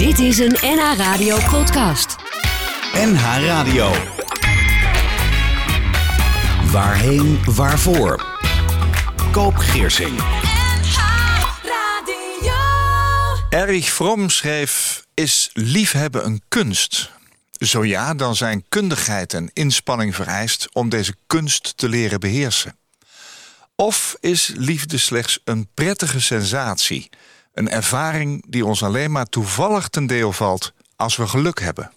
[0.00, 2.16] Dit is een NH Radio podcast.
[2.92, 3.92] NH Radio.
[6.72, 8.38] Waarheen, waarvoor?
[9.32, 10.22] Koop Geersing.
[13.50, 17.10] Erich Fromm schreef: Is liefhebben een kunst?
[17.52, 22.78] Zo ja, dan zijn kundigheid en inspanning vereist om deze kunst te leren beheersen.
[23.74, 27.10] Of is liefde slechts een prettige sensatie,
[27.54, 31.92] een ervaring die ons alleen maar toevallig ten deel valt als we geluk hebben?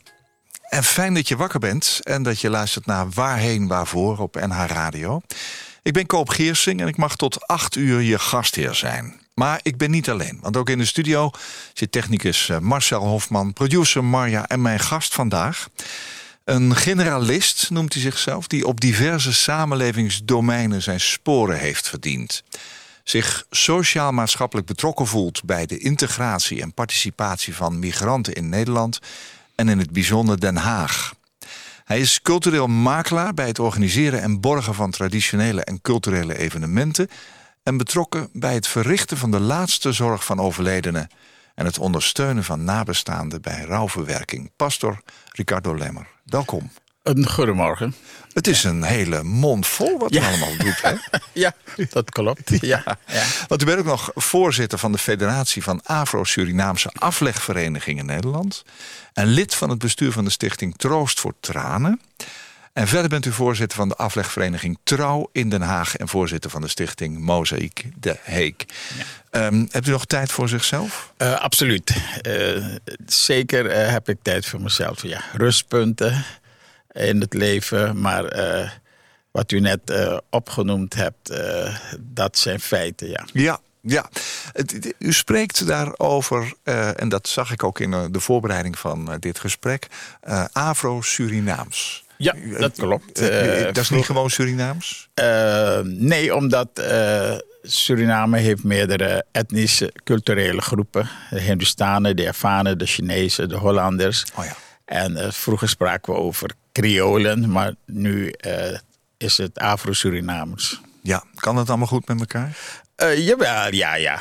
[0.70, 4.66] En fijn dat je wakker bent en dat je luistert naar Waarheen Waarvoor op NH
[4.68, 5.22] Radio.
[5.82, 9.22] Ik ben Koop Geersing en ik mag tot acht uur je gastheer zijn.
[9.34, 11.32] Maar ik ben niet alleen, want ook in de studio
[11.74, 15.68] zit technicus eh, Marcel Hofman, producer Marja en mijn gast vandaag.
[16.44, 22.44] Een generalist noemt hij zichzelf, die op diverse samenlevingsdomeinen zijn sporen heeft verdiend.
[23.04, 29.00] Zich sociaal-maatschappelijk betrokken voelt bij de integratie en participatie van migranten in Nederland
[29.56, 31.14] en in het bijzonder Den Haag.
[31.84, 37.10] Hij is cultureel makelaar bij het organiseren en borgen van traditionele en culturele evenementen
[37.64, 41.10] en betrokken bij het verrichten van de laatste zorg van overledenen
[41.56, 44.52] en het ondersteunen van nabestaanden bij rouwverwerking.
[44.56, 46.72] Pastor Ricardo Lemmer, welkom.
[47.04, 47.96] Een goedemorgen.
[48.34, 50.94] Het is een hele mond vol wat u allemaal doet, hè?
[51.44, 51.54] ja,
[51.90, 52.50] dat klopt.
[52.62, 52.84] Ja.
[53.08, 53.24] ja.
[53.48, 58.64] Want u bent ook nog voorzitter van de Federatie van Afro-Surinaamse Aflegverenigingen Nederland.
[59.14, 62.02] En lid van het bestuur van de stichting Troost voor Tranen.
[62.74, 66.62] En verder bent u voorzitter van de aflegvereniging Trouw in Den Haag en voorzitter van
[66.62, 68.66] de stichting Mozaïek de Heek.
[69.32, 69.46] Ja.
[69.46, 71.14] Um, hebt u nog tijd voor zichzelf?
[71.18, 71.96] Uh, absoluut.
[72.28, 72.66] Uh,
[73.06, 75.02] zeker uh, heb ik tijd voor mezelf.
[75.02, 76.26] Ja, rustpunten
[76.94, 78.24] in het leven, maar
[79.32, 79.94] wat u net
[80.30, 81.34] opgenoemd hebt,
[82.00, 83.10] dat zijn feiten.
[83.10, 83.26] Ja.
[83.34, 83.60] ja.
[83.86, 84.10] Ja,
[84.98, 86.54] u spreekt daarover,
[86.96, 89.88] en dat zag ik ook in de voorbereiding van dit gesprek,
[90.52, 92.04] Afro-Surinaams.
[92.18, 93.20] Ja, dat klopt.
[93.66, 95.10] dat is niet gewoon Surinaams?
[95.84, 96.70] nee, omdat
[97.64, 101.10] Suriname heeft meerdere etnische, culturele groepen.
[101.30, 104.26] De Hindustanen, de Javanen, de Chinezen, de Hollanders.
[104.36, 104.56] Oh ja.
[104.86, 108.34] En vroeger spraken we over Creolen, maar nu
[109.18, 110.82] is het Afro-Surinamers.
[111.02, 112.58] Ja, kan dat allemaal goed met elkaar?
[112.98, 114.20] Uh, jawel, ja, ja.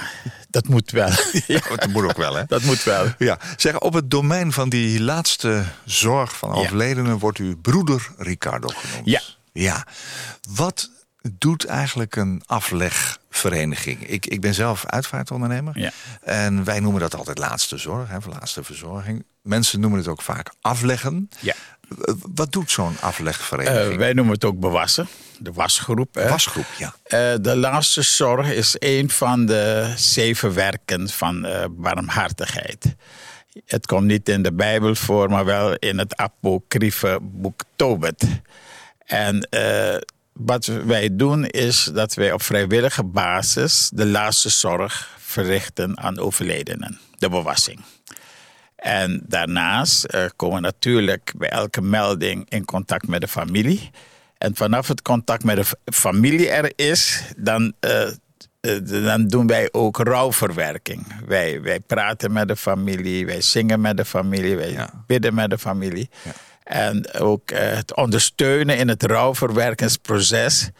[0.50, 1.10] Dat moet wel.
[1.46, 2.44] ja, dat moet ook wel, hè?
[2.46, 3.06] Dat moet wel.
[3.18, 3.38] Ja.
[3.56, 7.18] Zeg, op het domein van die laatste zorg van overledenen...
[7.18, 9.08] wordt u broeder Ricardo genoemd.
[9.08, 9.20] Ja.
[9.52, 9.86] Ja.
[10.50, 10.90] Wat
[11.38, 14.08] doet eigenlijk een aflegvereniging?
[14.08, 15.78] Ik, ik ben zelf uitvaartondernemer.
[15.78, 15.90] Ja.
[16.22, 19.24] En wij noemen dat altijd laatste zorg, hè, laatste verzorging.
[19.42, 21.28] Mensen noemen het ook vaak afleggen.
[21.40, 21.54] Ja.
[22.34, 23.92] Wat doet zo'n aflegvereniging?
[23.92, 25.08] Uh, wij noemen het ook bewassen.
[25.38, 26.14] De wasgroep.
[26.14, 26.28] Hè.
[26.28, 26.94] Wasgroep, ja.
[27.04, 32.94] Uh, de laatste zorg is een van de zeven werken van uh, barmhartigheid.
[33.66, 38.26] Het komt niet in de Bijbel voor, maar wel in het apocryfe boek Tobit.
[39.06, 39.48] En
[40.32, 46.98] wat wij doen is dat wij op vrijwillige basis de laatste zorg verrichten aan overledenen.
[47.18, 47.80] De bewassing.
[48.82, 53.90] En daarnaast uh, komen we natuurlijk bij elke melding in contact met de familie.
[54.38, 58.08] En vanaf het contact met de familie er is, dan, uh,
[58.60, 61.06] uh, dan doen wij ook rouwverwerking.
[61.26, 65.04] Wij, wij praten met de familie, wij zingen met de familie, wij ja.
[65.06, 66.10] bidden met de familie.
[66.24, 66.32] Ja.
[66.64, 70.70] En ook het ondersteunen in het rouwverwerkingsproces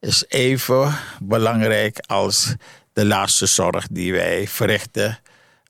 [0.00, 2.54] is even belangrijk als
[2.92, 5.18] de laatste zorg die wij verrichten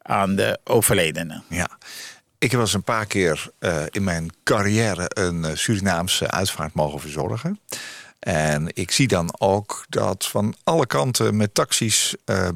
[0.06, 1.44] aan de overledenen.
[1.49, 1.69] Ja.
[2.39, 6.75] Ik heb wel eens een paar keer uh, in mijn carrière een uh, Surinaamse uitvaart
[6.75, 7.61] mogen verzorgen.
[8.19, 12.49] En ik zie dan ook dat van alle kanten met taxis uh,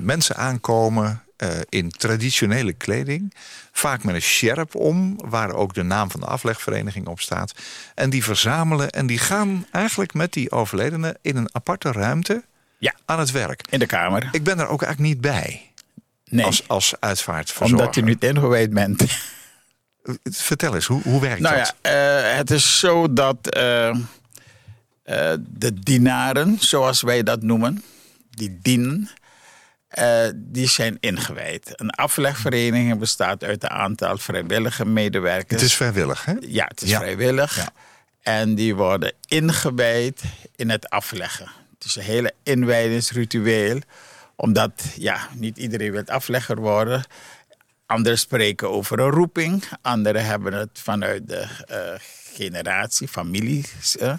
[0.00, 1.22] mensen aankomen
[1.68, 3.34] in traditionele kleding.
[3.72, 7.52] Vaak met een sjerp om, waar ook de naam van de aflegvereniging op staat.
[7.94, 12.44] En die verzamelen en die gaan eigenlijk met die overledenen in een aparte ruimte
[12.78, 12.94] ja.
[13.04, 13.60] aan het werk.
[13.70, 14.28] In de kamer.
[14.32, 15.67] Ik ben er ook eigenlijk niet bij.
[16.28, 16.44] Nee.
[16.44, 17.78] Als, als uitvaartverzorger.
[17.78, 19.04] Omdat je niet ingewijd bent.
[20.24, 21.74] Vertel eens, hoe, hoe werkt nou dat?
[21.82, 27.82] Ja, uh, het is zo dat uh, uh, de dienaren, zoals wij dat noemen,
[28.30, 29.10] die dienen,
[30.34, 31.72] die zijn ingewijd.
[31.74, 35.60] Een aflegvereniging bestaat uit een aantal vrijwillige medewerkers.
[35.60, 36.34] Het is vrijwillig, hè?
[36.40, 36.98] Ja, het is ja.
[36.98, 37.56] vrijwillig.
[37.56, 37.72] Ja.
[38.22, 40.22] En die worden ingewijd
[40.56, 41.48] in het afleggen.
[41.78, 43.80] Het is een hele inwijdingsritueel
[44.40, 47.04] omdat ja, niet iedereen wil aflegger worden.
[47.86, 49.64] Anderen spreken over een roeping.
[49.82, 52.00] Anderen hebben het vanuit de uh,
[52.34, 53.64] generatie, familie,
[54.00, 54.14] uh,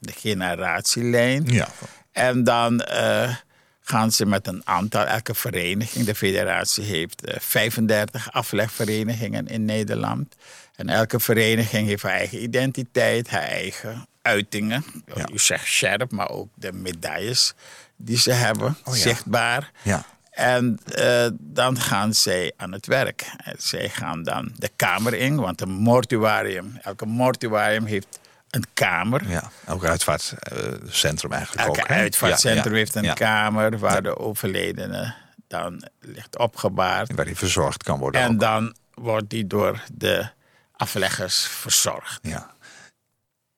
[0.00, 1.44] de generatielijn.
[1.46, 1.68] Ja.
[2.12, 3.36] En dan uh,
[3.80, 10.34] gaan ze met een aantal, elke vereniging, de federatie heeft uh, 35 aflegverenigingen in Nederland.
[10.76, 14.84] En elke vereniging heeft haar eigen identiteit, haar eigen uitingen.
[15.14, 15.28] Ja.
[15.32, 17.54] U zegt scherp, maar ook de medailles
[17.96, 19.00] die ze hebben, Oh ja.
[19.02, 19.70] zichtbaar.
[19.82, 20.04] Ja.
[20.30, 23.30] En eh, dan gaan zij aan het werk.
[23.36, 28.18] En zij gaan dan de kamer in, want een mortuarium, elke mortuarium heeft
[28.50, 29.28] een kamer.
[29.28, 29.50] ja.
[29.66, 31.88] Elk uitvaartcentrum eigenlijk Elke ook.
[31.88, 31.94] hè?
[31.94, 35.14] uitvaartcentrum Ja, heeft een kamer waar de overledene
[35.48, 37.14] dan ligt opgebaard.
[37.14, 38.40] Waar die verzorgd kan worden En ook.
[38.40, 40.28] dan wordt die door de
[40.72, 42.18] afleggers verzorgd.
[42.22, 42.50] Ja.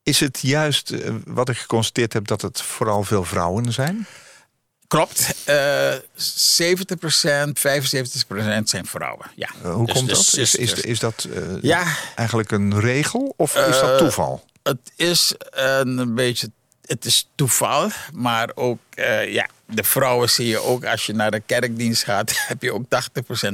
[0.03, 4.07] Is het juist eh, wat ik geconstateerd heb dat het vooral veel vrouwen zijn?
[4.89, 5.35] Klopt.
[5.45, 9.31] eh 70%, 75% zijn vrouwen.
[9.35, 9.49] Ja.
[9.63, 10.35] Eh, hoe Dus komt de dat?
[10.37, 11.85] Is, is, is dat eh, Ja,
[12.15, 14.45] eigenlijk een regel of is dat Eh, toeval?
[14.63, 16.51] het is een beetje.
[16.87, 21.31] Het is toeval, maar ook eh, ja, de vrouwen zie je ook als je naar
[21.31, 22.89] de kerkdienst gaat, heb je ook 80%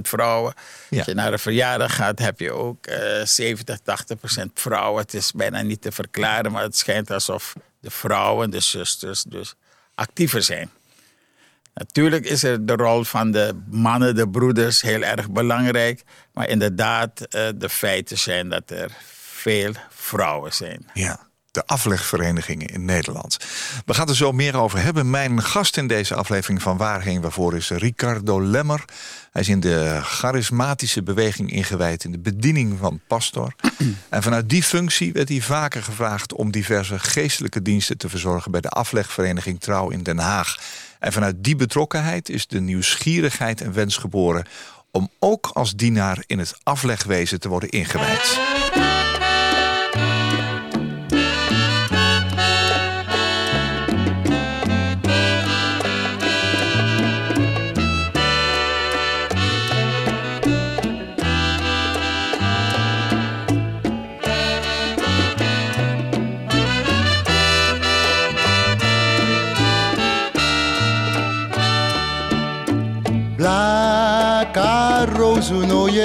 [0.02, 0.54] vrouwen.
[0.90, 0.98] Ja.
[0.98, 3.82] Als je naar een verjaardag gaat, heb je ook eh 70, 80%
[4.54, 5.02] vrouwen.
[5.02, 9.54] Het is bijna niet te verklaren, maar het schijnt alsof de vrouwen, de zusters, dus
[9.94, 10.70] actiever zijn.
[11.74, 16.02] Natuurlijk is er de rol van de mannen, de broeders, heel erg belangrijk.
[16.32, 18.90] Maar inderdaad, eh, de feiten zijn dat er
[19.42, 20.86] veel vrouwen zijn.
[20.94, 21.20] Ja,
[21.52, 23.36] de aflegverenigingen in Nederland.
[23.86, 25.10] We gaan er zo meer over hebben.
[25.10, 28.84] Mijn gast in deze aflevering van Waarheen Waarvoor is Ricardo Lemmer.
[29.32, 33.54] Hij is in de charismatische beweging ingewijd in de bediening van pastor.
[34.08, 38.60] En vanuit die functie werd hij vaker gevraagd om diverse geestelijke diensten te verzorgen bij
[38.60, 40.58] de aflegvereniging Trouw in Den Haag.
[41.02, 44.46] En vanuit die betrokkenheid is de nieuwsgierigheid en wens geboren
[44.90, 48.40] om ook als dienaar in het aflegwezen te worden ingewijd.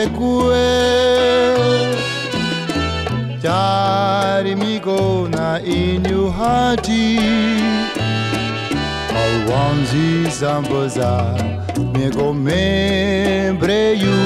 [0.09, 0.67] kue.
[4.27, 7.19] Tarimigona inyu hati.
[9.21, 11.35] Awanzi zambaza
[11.93, 14.17] Mego membreyu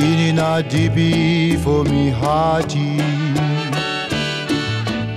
[0.00, 3.02] Inina dibi for mi hati.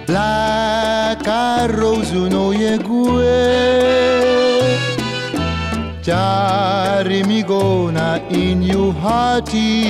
[0.07, 4.40] La carrozu no yegue
[6.11, 8.19] stari migona
[8.61, 9.87] your hati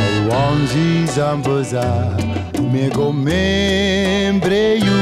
[0.00, 2.16] awanzi zambaza
[2.72, 5.00] mego membreyu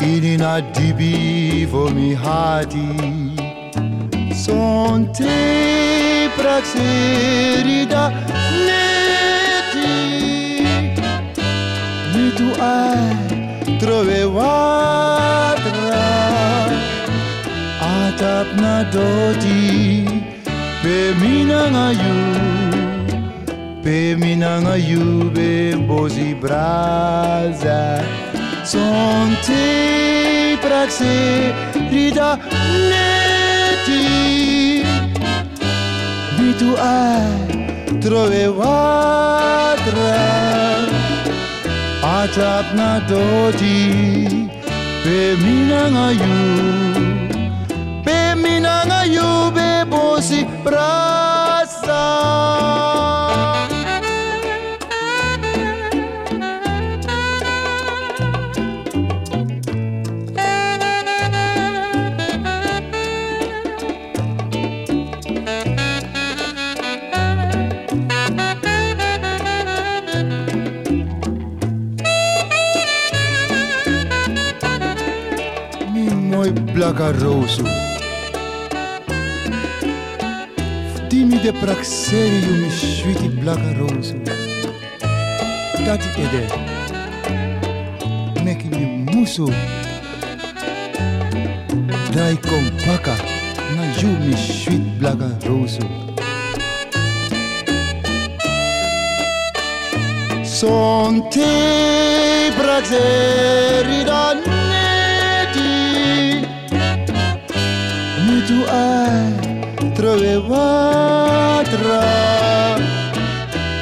[0.00, 2.88] Inina dibi vomi hati
[4.44, 8.12] Son te praxerida
[8.66, 9.96] neti.
[12.12, 16.13] Mi tu ai trove watra
[18.20, 19.62] tapnatoti
[20.82, 22.18] be minanga you
[23.84, 25.50] be minanga you be
[25.88, 27.82] bozi braza
[28.72, 29.64] sonte
[30.64, 31.16] praxe
[31.92, 32.30] rida
[32.90, 34.04] neti.
[36.36, 37.34] Mi tu ai
[38.04, 39.04] trovevatra
[42.16, 43.78] atapnatoti
[45.04, 47.13] be minanga you
[48.84, 52.04] mina ngayu Be bosi brasa
[75.92, 77.83] Mi
[81.44, 84.14] de praxerium išvyti blaga rozu.
[85.86, 86.48] Tati kede,
[88.44, 89.48] neki mi musu,
[92.14, 93.16] dai kompaka,
[93.76, 95.86] na ju mi švit blaga rozu.
[100.44, 101.52] Son te
[102.58, 105.68] praxeri da neti,
[108.26, 109.43] mi tu ai,
[110.04, 112.80] открывать рак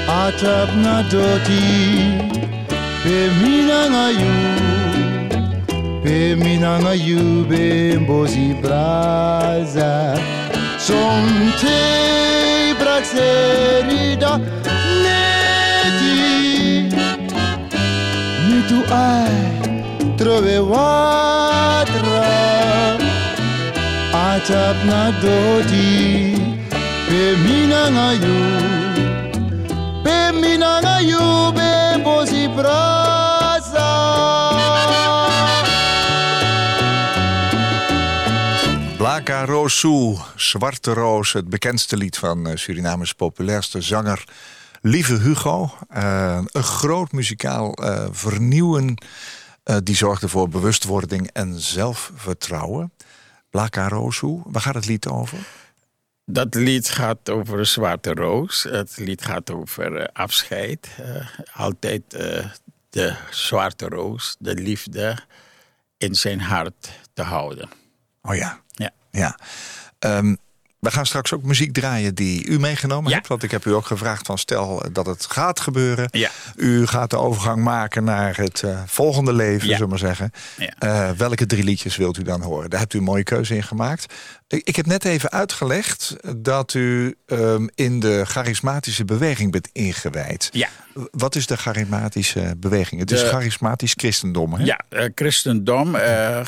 [0.09, 2.31] От обнадоти
[3.05, 4.33] Пеминанаю
[6.05, 10.17] Пеминанаю бембози браза
[10.79, 14.41] Сон те браксерида
[15.03, 16.93] Нети
[18.49, 19.29] Ниту ай
[20.19, 21.82] Тровевать
[24.49, 26.35] braxerida neti Mitu ai trove watra Atap na dodi
[30.05, 33.91] Peminanga yu yube mbosi braza
[38.99, 44.25] Blaka Rosu, Zwarte Roos, het bekendste lied van eh, Surinames populairste zanger
[44.81, 45.71] Lieve Hugo.
[45.89, 48.95] Eh, een groot muzikaal eh, vernieuwen
[49.83, 52.93] die zorgde voor bewustwording en zelfvertrouwen.
[53.53, 55.39] Blaka Rosu, waar gaat het lied over?
[56.25, 58.63] Dat lied gaat over een zwarte roos.
[58.63, 60.89] Het lied gaat over eh, afscheid.
[60.99, 62.47] Eh, altijd eh,
[62.91, 65.19] de zwarte roos, de liefde
[65.99, 67.69] in zijn hart te houden.
[68.23, 68.91] Oh ja, Ja.
[69.11, 69.39] ja.
[69.99, 70.35] Ehm,
[70.83, 73.17] we gaan straks ook muziek draaien die u meegenomen Ja.
[73.17, 73.29] hebt.
[73.29, 76.09] Want ik heb u ook gevraagd van stel dat het gaat gebeuren.
[76.11, 76.31] Ja.
[76.57, 79.77] U gaat de overgang maken naar het eh, volgende leven, Ja.
[79.77, 80.31] zullen we maar zeggen.
[80.79, 82.71] Eh, welke drie liedjes wilt u dan horen?
[82.71, 84.15] Daar hebt u een mooie keuze in gemaakt.
[84.59, 90.49] Ik, heb net even uitgelegd dat u ehm, in de charismatische beweging bent ingewijd.
[90.53, 90.69] Ja.
[91.11, 93.01] Wat is de charismatische beweging?
[93.01, 94.65] Het is charismatisch christendom, hè?
[94.65, 96.47] Ja, eh, christendom, eh, eh,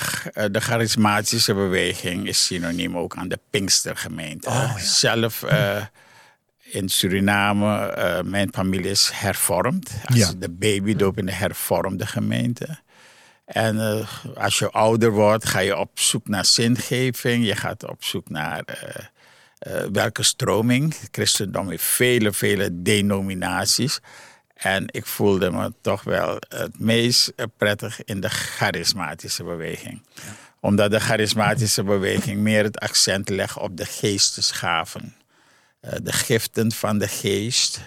[0.51, 4.49] de charismatische beweging is synoniem ook aan de Pinkstergemeente.
[4.49, 4.79] Oh, ja.
[4.79, 5.45] Zelf
[6.63, 9.91] in Suriname, mijn familie is hervormd.
[10.05, 10.33] Als Ja.
[10.39, 12.79] de babydoop in de hervormde gemeente.
[13.45, 17.47] En eh, als je ouder wordt, ga je op zoek naar zingeving.
[17.47, 19.05] Je gaat op zoek naar eh,
[19.59, 20.95] eh, welke stroming.
[21.11, 24.01] Christendom heeft vele, vele denominaties.
[24.55, 30.03] En ik voelde me toch wel het meest prettig in de charismatische beweging.
[30.61, 35.15] Omdat de charismatische beweging meer het accent legt op de geestesgaven.
[35.81, 37.81] De giften van de geest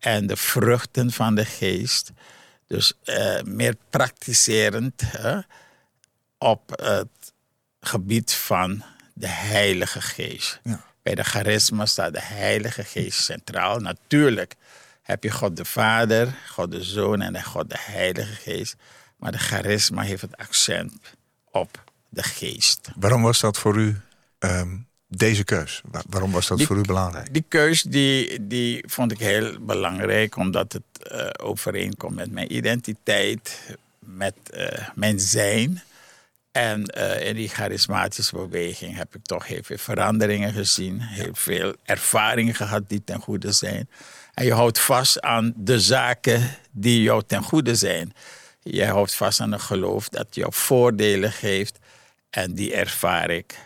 [0.00, 2.12] en de vruchten van de geest.
[2.66, 5.38] Dus eh, meer praktiserend hè,
[6.38, 7.32] op het
[7.80, 8.82] gebied van
[9.14, 10.60] de Heilige Geest.
[10.62, 10.84] Ja.
[11.02, 13.78] Bij de charisma staat de Heilige Geest centraal.
[13.78, 14.54] Natuurlijk
[15.02, 18.76] heb je God de Vader, God de Zoon en God de Heilige Geest.
[19.16, 20.92] Maar de charisma heeft het accent
[21.50, 22.88] op de geest.
[22.96, 24.00] Waarom was dat voor u
[24.38, 24.76] ehm,
[25.08, 25.80] deze keus?
[25.90, 27.32] Wa- waarom was dat Die- voor u belangrijk?
[27.32, 33.60] Die keus die, die vond ik heel belangrijk, omdat het eh, overeenkomt met mijn identiteit,
[33.98, 35.82] met eh, mijn zijn.
[36.52, 41.74] En eh, in die charismatische beweging heb ik toch heel veel veranderingen gezien, heel veel
[41.84, 43.88] ervaringen gehad die ten goede zijn.
[44.34, 48.12] En je houdt vast aan de zaken die jou ten goede zijn.
[48.62, 51.78] Je houdt vast aan een geloof dat jou voordelen geeft.
[52.30, 53.58] En die ervaar ik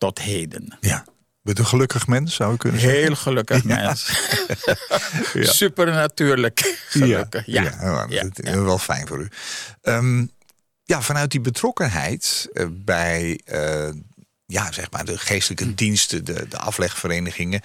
[0.00, 0.76] tot heden.
[0.80, 1.04] Ja.
[1.42, 3.00] Bent een gelukkig mens, zou u kunnen zeggen?
[3.00, 4.28] Heel gelukkig mens.
[5.58, 7.46] Supernatuurlijk gelukkig.
[7.46, 8.62] Ja, ja, ja, Ja, dat is ja.
[8.62, 9.28] wel fijn voor u.
[9.82, 10.26] Ehm,
[10.84, 13.88] ja, vanuit die betrokkenheid eh, bij eh,
[14.46, 15.74] ja, zeg maar de geestelijke Hm.
[15.74, 17.60] diensten, de, de aflegverenigingen,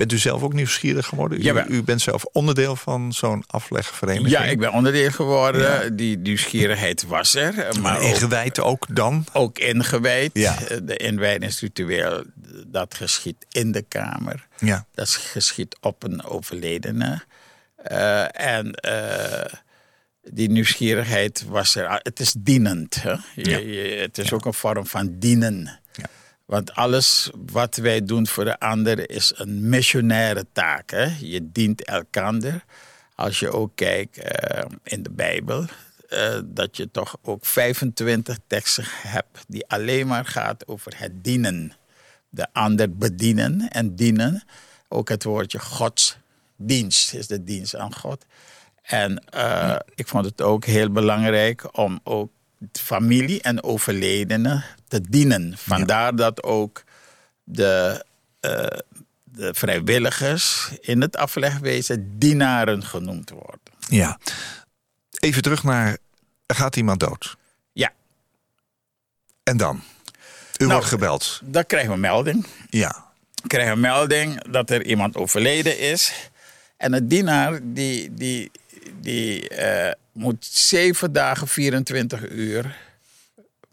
[0.00, 1.68] bent u zelf ook nieuwsgierig geworden?
[1.72, 4.30] U, bent zelf onderdeel van zo'n aflegvereniging?
[4.30, 5.96] Ja, ik ben onderdeel geworden.
[5.96, 7.80] Die nieuwsgierigheid was er.
[7.80, 9.24] Maar ingewijd ook dan?
[9.32, 10.30] ook ingewijd.
[10.32, 10.56] Ja.
[10.82, 12.22] De inwijdingsritueel,
[12.66, 14.46] dat geschiet in de kamer.
[14.58, 14.86] Ja.
[14.94, 17.22] Dat geschiet op een overledene.
[17.76, 19.52] Eh, en eh,
[20.22, 22.00] die nieuwsgierigheid was er.
[22.02, 23.02] Het is dienend.
[23.02, 23.10] Hè?
[23.10, 23.58] Je, Ja.
[23.58, 25.79] je- het is ook een vorm van dienen.
[26.50, 30.90] Want alles wat wij doen voor de ander is een missionaire taak.
[30.90, 31.16] Hè?
[31.20, 32.64] Je dient elkander.
[33.14, 35.64] Als je ook kijkt eh, in de Bijbel,
[36.08, 41.72] eh, dat je toch ook 25 teksten hebt die alleen maar gaat over het dienen.
[42.28, 44.44] De ander bedienen en dienen.
[44.88, 48.24] Ook het woordje godsdienst is de dienst aan God.
[48.82, 52.30] En eh, ik vond het ook heel belangrijk om ook
[52.72, 55.54] familie en overledenen te dienen.
[55.58, 56.82] Vandaar dat ook
[57.44, 58.04] de,
[58.40, 58.66] eh,
[59.24, 63.58] de vrijwilligers in het aflegwezen dienaren genoemd worden.
[63.88, 64.18] ja.
[65.20, 65.96] Even terug naar,
[66.46, 67.36] er gaat iemand dood.
[67.72, 67.92] Ja,
[69.42, 69.76] En dan?
[69.76, 71.40] U Nou, wordt gebeld.
[71.44, 72.46] dan krijgen we melding.
[72.70, 73.04] Ja.
[73.46, 76.12] krijgen een melding dat er iemand overleden is.
[76.76, 78.50] En een dienaar die, die,
[79.00, 82.76] die eh, moet zeven dagen, 24 uur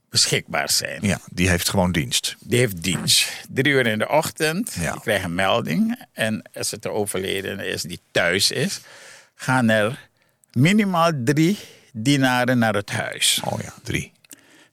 [0.10, 1.00] beschikbaar zijn.
[1.02, 2.36] ja, die heeft gewoon dienst.
[2.40, 3.30] Die heeft dienst.
[3.50, 4.92] Drie uur in de ochtend, Ja.
[4.92, 6.06] die krijgt een melding.
[6.14, 8.80] En als het de overledene is die thuis is,
[9.36, 10.08] gaan er
[10.52, 11.58] minimaal drie
[11.94, 13.42] dienaren naar het huis.
[13.44, 14.12] Oh ja, drie.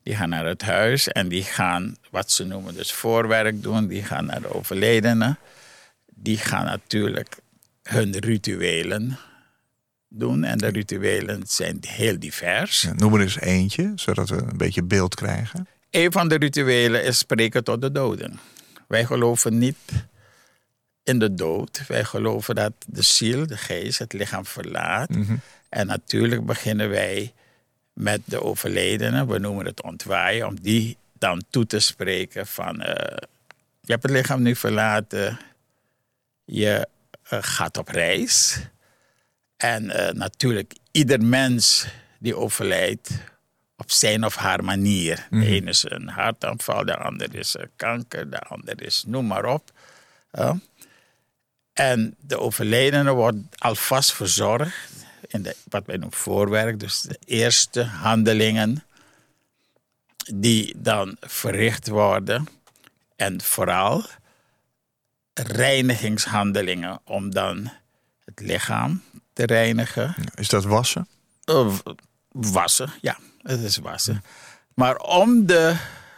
[0.02, 3.86] Die gaan naar het huis en die gaan wat ze noemen dus voorwerk doen.
[3.86, 5.36] Die gaan naar de overledene.
[6.14, 7.36] Die gaan natuurlijk
[7.82, 9.18] hun rituelen
[10.18, 10.44] doen.
[10.44, 12.83] En de rituelen zijn heel divers.
[12.83, 15.66] Ja, noem er eens eentje, zodat we een beetje beeld krijgen.
[15.90, 18.38] Een van de rituelen is spreken tot de doden.
[18.88, 19.76] Wij geloven niet
[21.02, 21.87] in de dood.
[21.88, 25.11] Wij geloven dat de ziel, de geest, het lichaam verlaat.
[25.68, 27.33] En natuurlijk beginnen wij
[27.92, 33.16] met de overledene, we noemen het ontwaaien, om die dan toe te spreken van eh,
[33.80, 35.38] je hebt het lichaam nu verlaten,
[36.44, 36.88] je
[37.23, 38.59] eh, gaat op reis.
[39.64, 41.87] En eh, natuurlijk, ieder mens
[42.18, 43.11] die overlijdt
[43.76, 45.26] op zijn of haar manier.
[45.30, 49.44] De ene is een hartaanval, de ander is eh, kanker, de ander is noem maar
[49.44, 49.71] op.
[51.73, 54.90] En de overledene wordt alvast verzorgd
[55.26, 56.80] in de, wat wij noemen voorwerk.
[56.80, 58.85] Dus de eerste handelingen
[60.35, 62.49] die dan verricht worden.
[63.16, 64.04] En vooral
[65.35, 67.71] reinigingshandelingen om dan
[68.25, 69.02] het lichaam
[69.34, 70.14] te reinigen.
[70.34, 71.08] Is dat wassen?
[71.50, 71.74] Uh,
[72.28, 74.24] wassen, ja, het is wassen.
[74.74, 75.76] Maar om de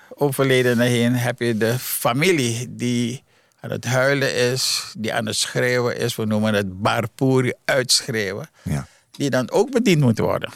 [0.09, 3.25] overledene heen heb je de familie die
[3.61, 6.17] aan het huilen is, die aan het schreeuwen is.
[6.17, 8.49] We noemen het barpoeri, uitschreeuwen.
[8.63, 8.87] Ja.
[9.11, 10.51] Die dan ook bediend moet worden.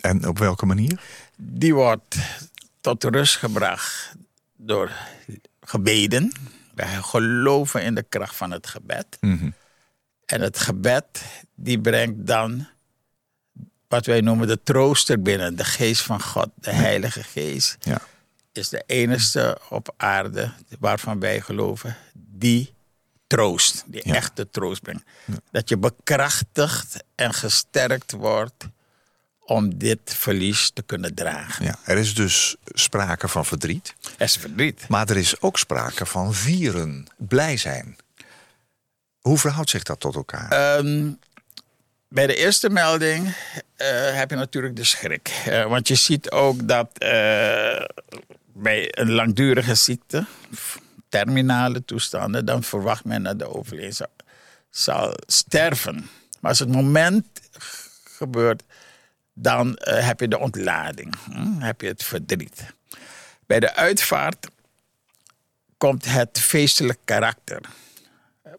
[0.00, 1.00] En op welke manier?
[1.36, 2.16] Die wordt
[2.80, 4.14] tot rust gebracht
[4.56, 4.90] door
[5.60, 6.32] gebeden.
[6.74, 9.06] Wij geloven in de kracht van het gebed.
[10.26, 11.06] En het gebed
[11.54, 12.68] die brengt dan
[13.88, 15.56] wat wij noemen de trooster binnen.
[15.56, 17.76] De geest van God, de heilige geest.
[17.80, 18.00] Ja.
[18.52, 22.74] Is de enige op aarde waarvan wij geloven die
[23.26, 23.84] troost.
[23.86, 24.14] Die Ja.
[24.14, 25.04] echte troost brengt.
[25.50, 28.64] Dat je bekrachtigd en gesterkt wordt
[29.40, 31.64] om dit verlies te kunnen dragen.
[31.64, 31.78] Ja.
[31.84, 33.94] Er is dus sprake van verdriet.
[34.18, 34.88] Er is verdriet.
[34.88, 37.96] Maar er is ook sprake van vieren, blij zijn.
[39.26, 40.50] Hoe verhoudt zich dat tot elkaar?
[40.50, 41.10] Ehm,
[42.08, 43.34] bij de eerste melding
[43.76, 45.42] eh, heb je natuurlijk de schrik.
[45.44, 47.84] Eh, want je ziet ook dat eh,
[48.52, 50.26] bij een langdurige ziekte,
[51.08, 54.08] terminale toestanden, dan verwacht men dat de overleden
[54.70, 55.94] zal, sterven.
[56.40, 57.26] Maar als het moment
[58.04, 58.62] gebeurt,
[59.34, 61.60] dan heb je de ontlading, hm?
[61.60, 62.64] heb je het verdriet.
[63.46, 64.48] Bij de uitvaart
[65.76, 67.60] komt het feestelijk karakter.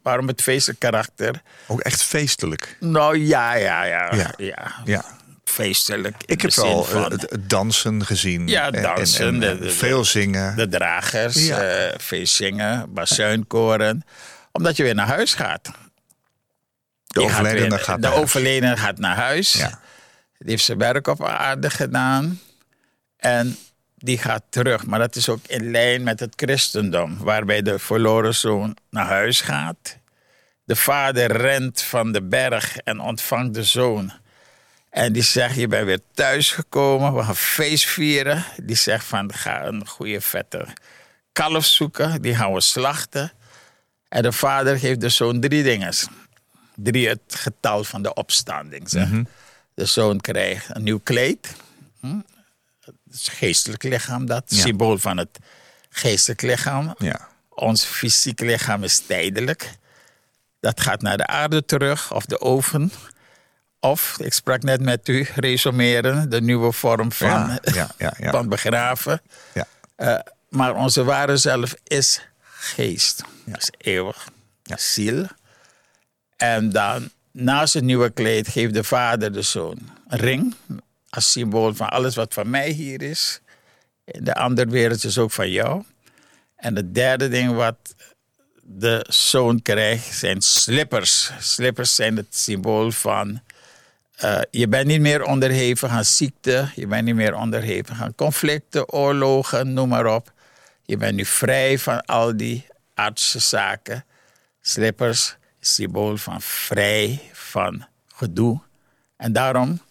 [0.01, 1.41] Waarom het feestelijk karakter?
[1.67, 2.77] ook echt feestelijk.
[2.79, 4.15] Nou ja, ja, ja.
[4.15, 4.33] Ja.
[4.37, 4.71] ja.
[4.85, 5.03] Ja.
[5.43, 6.15] Feestelijk.
[6.25, 8.47] Ik heb de van eh, het, het dansen gezien.
[8.47, 10.55] Ja, En- en- dansen, en- de- de- veel zingen.
[10.55, 11.59] de dragers, Ja.
[11.61, 14.03] eh feest zingen, bazuinkoren.
[14.51, 15.63] Omdat je weer naar huis gaat.
[15.63, 15.71] de
[17.21, 18.23] Je gaat overledene weer- gaat De naar huis.
[18.23, 19.53] overledene gaat naar huis.
[19.53, 19.79] Ja.
[20.37, 22.39] Die heeft zijn werk op aarde gedaan.
[23.17, 23.57] En
[23.97, 24.85] die gaat terug.
[24.85, 27.17] Maar dat is ook in lijn met het christendom.
[27.17, 29.97] Waarbij de verloren zoon naar huis gaat.
[30.63, 34.11] De vader rent van de berg en ontvangt de zoon.
[34.89, 37.13] En die zegt, je bent weer thuisgekomen.
[37.13, 38.43] We gaan feest vieren.
[38.63, 40.65] Die zegt van, ga een goede vette
[41.31, 42.21] kalf zoeken.
[42.21, 43.31] Die gaan we slachten.
[44.09, 45.93] En de vader geeft de zoon drie dingen.
[46.75, 48.89] Drie het getal van de opstanding.
[48.89, 49.09] Zeg.
[49.73, 51.55] De zoon krijgt een nieuw kleed.
[53.09, 54.43] Het geestelijk lichaam dat.
[54.47, 54.61] Ja.
[54.61, 55.39] Symbool van het
[55.89, 56.95] geestelijk lichaam.
[56.97, 57.27] Ja.
[57.49, 59.71] Ons fysiek lichaam is tijdelijk.
[60.59, 62.91] Dat gaat naar de aarde terug of de oven.
[63.79, 69.21] Of, ik sprak net met u, resumeren, de nieuwe vorm van, Ja, ja, van begraven.
[69.53, 69.67] Ja.
[69.95, 70.19] Eh,
[70.49, 73.23] maar onze ware zelf is geest.
[73.45, 74.27] is eeuwig.
[74.63, 75.25] Ziel.
[76.37, 80.55] En dan naast het nieuwe kleed geeft de vader de zoon een ring.
[81.21, 83.41] Symbool van alles wat van mij hier is.
[84.03, 85.83] De andere wereld is ook van jou.
[86.55, 87.95] En het derde ding wat
[88.63, 91.31] de zoon krijgt zijn slippers.
[91.39, 93.41] Slippers zijn het symbool van...
[94.15, 96.69] eh, je bent niet meer onderhevig aan ziekte.
[96.75, 100.33] Je bent niet meer onderhevig aan conflicten, oorlogen, noem maar op.
[100.85, 104.05] Je bent nu vrij van al die aardse zaken.
[104.61, 108.59] Slippers, symbool van vrij van gedoe.
[109.17, 109.81] En daarom,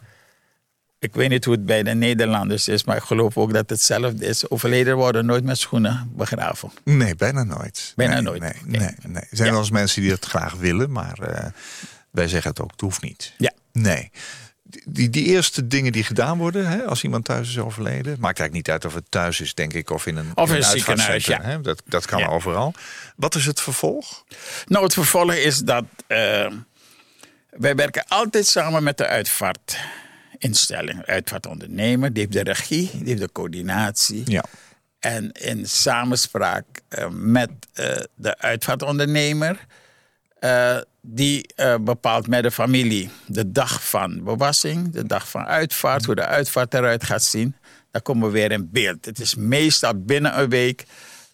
[0.99, 4.27] ik weet niet hoe het bij de Nederlanders is, maar ik geloof ook dat hetzelfde
[4.27, 4.51] is.
[4.51, 6.71] Overleden worden nooit met schoenen begraven.
[6.85, 7.93] Nee, bijna nooit.
[7.97, 8.41] Bijna nee, nooit.
[8.41, 9.23] Nee, nee, nee.
[9.23, 11.47] Er zijn wel eens mensen die dat graag willen, maar eh,
[12.11, 13.33] wij zeggen het ook, het hoeft niet.
[13.39, 13.53] Ja.
[13.73, 14.11] Nee.
[14.85, 18.53] Die, die eerste dingen die gedaan worden, hè, als iemand thuis is overleden, maakt eigenlijk
[18.53, 20.69] niet uit of het thuis is, denk ik, of in een, Of in een een
[20.71, 21.43] ziekenhuis, ja.
[21.43, 21.61] hè.
[21.61, 22.27] Dat, dat kan Ja.
[22.27, 22.75] overal.
[23.17, 24.25] Wat is het vervolg?
[24.67, 26.51] Nou, het vervolg is dat eh,
[27.51, 29.79] wij werken altijd samen met de uitvaart
[30.39, 32.13] uitvaartinstelling, uitvaartondernemer.
[32.13, 34.23] Die heeft de regie, die heeft de coördinatie.
[34.25, 34.45] Ja.
[34.99, 39.67] En in samenspraak eh, met eh, de uitvaartondernemer,
[40.39, 46.15] eh, die bepaalt met de familie de dag van bewassing, de dag van uitvaart, hoe
[46.15, 47.57] de uitvaart eruit gaat zien.
[47.91, 49.05] Dan komen we weer in beeld.
[49.05, 50.85] Het is meestal binnen een week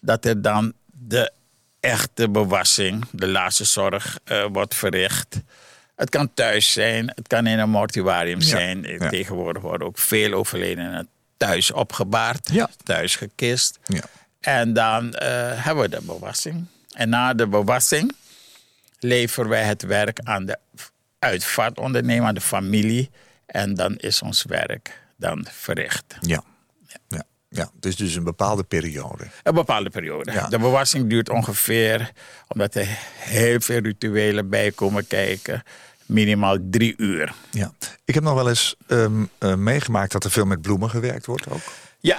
[0.01, 1.31] dat er dan de
[1.79, 4.19] echte bewassing, de laatste zorg,
[4.51, 5.41] wordt verricht.
[5.95, 8.81] Het kan thuis zijn, het kan in een mortuarium Ja, zijn.
[8.83, 9.09] ja.
[9.09, 12.69] Tegenwoordig worden ook veel overledenen thuis opgebaard, Ja.
[12.83, 13.79] thuis gekist.
[13.83, 14.01] Ja.
[14.39, 15.29] En dan eh,
[15.65, 16.65] hebben we de bewassing.
[16.93, 18.15] En na de bewassing
[18.99, 20.57] leveren wij het werk aan de
[21.19, 23.09] uitvaartondernemer, aan de familie.
[23.45, 26.15] En dan is ons werk dan verricht.
[26.19, 26.43] Ja.
[27.55, 27.69] Ja.
[27.81, 29.27] is dus een bepaalde periode.
[29.43, 30.31] Een bepaalde periode.
[30.31, 30.47] Ja.
[30.47, 32.11] De bewassing duurt ongeveer,
[32.47, 32.87] omdat er
[33.17, 35.63] heel veel rituelen bij komen kijken,
[36.05, 37.33] minimaal drie uur.
[37.51, 37.71] Ja.
[38.05, 41.49] Ik heb nog wel eens ehm, eh, meegemaakt dat er veel met bloemen gewerkt wordt
[41.49, 41.61] ook.
[41.99, 42.17] Ja,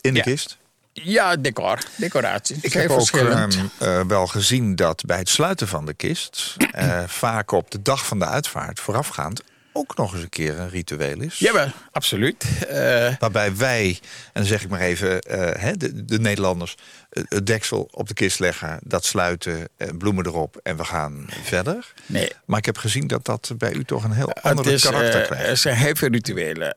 [0.00, 0.22] In de Ja.
[0.24, 0.56] kist.
[0.92, 2.56] ja decor, decoratie.
[2.60, 6.56] Ik heb ook ehm, eh, wel gezien dat bij het sluiten van de kist...
[6.70, 9.42] eh, vaak op de dag van de uitvaart voorafgaand...
[9.76, 11.38] ook nog eens een keer een ritueel is.
[11.38, 12.44] Jawel, absoluut.
[12.68, 16.74] Eh, Waarbij wij, en dan zeg ik maar even, eh, hè, de, de Nederlanders...
[17.10, 20.60] het deksel op de kist leggen, dat sluiten, bloemen erop...
[20.62, 21.92] en we gaan verder.
[22.06, 25.26] nee, Maar ik heb gezien dat dat bij u toch een heel ander karakter eh,
[25.26, 25.48] krijgt.
[25.48, 26.76] er zijn heel veel rituelen.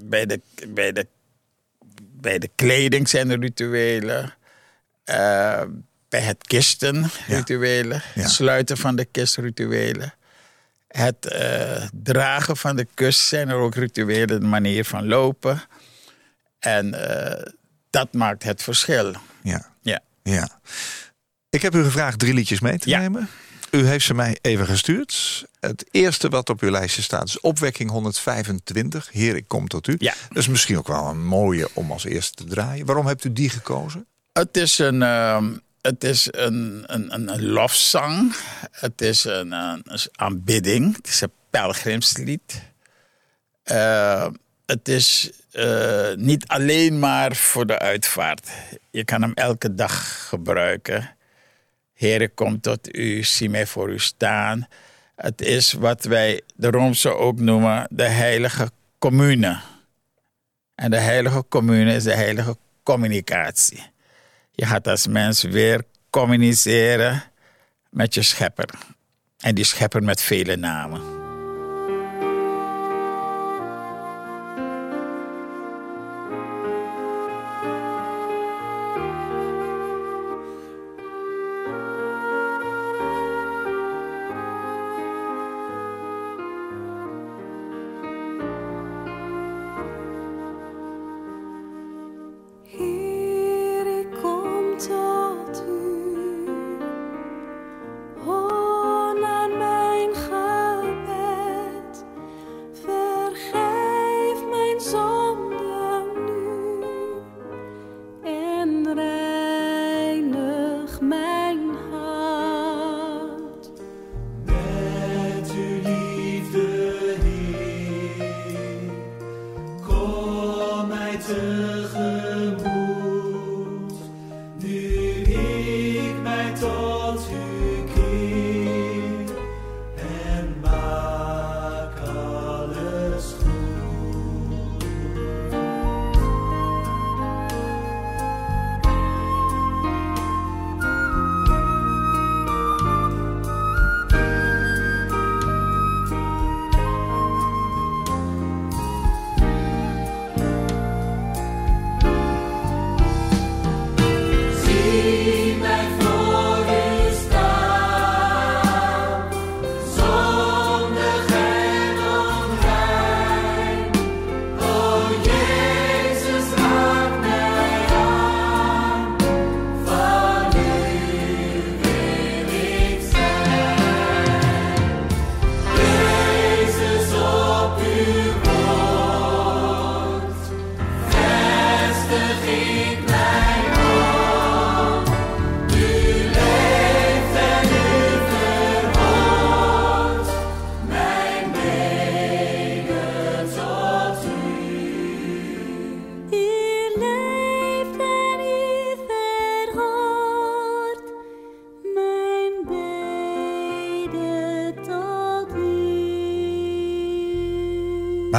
[0.00, 1.06] Bij, de, bij, de,
[1.98, 4.34] bij de kleding zijn er rituelen.
[6.08, 8.02] Bij het kisten rituelen.
[8.14, 8.22] Ja.
[8.22, 10.14] Het sluiten van de kist rituelen.
[10.90, 14.40] Het eh, dragen van de kust zijn er ook rituelen.
[14.40, 15.62] De manier van lopen.
[16.58, 17.52] En eh,
[17.90, 19.14] dat maakt het verschil.
[19.42, 19.66] Ja.
[19.80, 20.00] Ja.
[20.22, 20.60] Ja.
[21.50, 22.98] Ik heb u gevraagd drie liedjes mee te Ja.
[22.98, 23.28] nemen.
[23.70, 25.44] U heeft ze mij even gestuurd.
[25.60, 29.08] Het eerste wat op uw lijstje staat is Opwekking 125.
[29.12, 29.94] Heer, ik kom tot u.
[29.98, 30.14] Ja.
[30.28, 32.86] Dat is misschien ook wel een mooie om als eerste te draaien.
[32.86, 34.06] Waarom hebt u die gekozen?
[34.32, 38.34] Het is een, ehm, het is een, een, een, lofzang.
[38.70, 40.96] Het is een, een aanbidding.
[40.96, 42.62] Het is een pelgrimslied.
[43.62, 44.26] Eh,
[44.66, 48.48] het is eh, niet alleen maar voor de uitvaart.
[48.90, 51.16] Je kan hem elke dag gebruiken.
[51.94, 54.66] Heere, kom tot u, zie mij voor u staan.
[55.16, 59.60] Het is wat wij de Roomse ook noemen de heilige commune.
[60.74, 63.89] En de heilige commune is de heilige communicatie.
[64.60, 67.22] Je gaat als mens weer communiceren
[67.90, 68.68] met je schepper.
[69.38, 71.19] En die schepper met vele namen.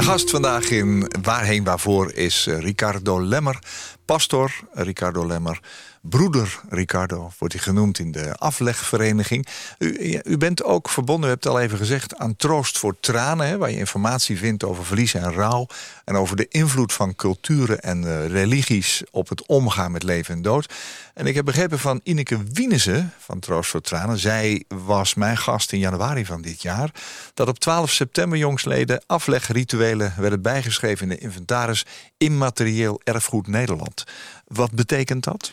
[0.02, 3.58] Mijn gast vandaag in Waarheen Waarvoor is eh, Ricardo Lemmer.
[4.04, 5.60] Pastor Ricardo Lemmer.
[6.02, 9.46] Broeder Ricardo wordt hij genoemd in de aflegvereniging.
[9.78, 12.16] U, u bent ook verbonden, u hebt al even gezegd...
[12.16, 15.66] aan Troost voor Tranen, hè, waar je informatie vindt over verlies en rouw...
[16.04, 20.42] en over de invloed van culturen en eh, religies op het omgaan met leven en
[20.42, 20.74] dood.
[21.14, 24.18] En ik heb begrepen van Ineke Wienese van Troost voor Tranen...
[24.18, 26.90] zij was mijn gast in januari van dit jaar...
[27.34, 31.10] dat op 12 september jongsleden aflegrituelen werden bijgeschreven...
[31.10, 31.86] in de inventaris
[32.18, 34.04] Immaterieel Erfgoed Nederland.
[34.46, 35.52] Wat betekent dat?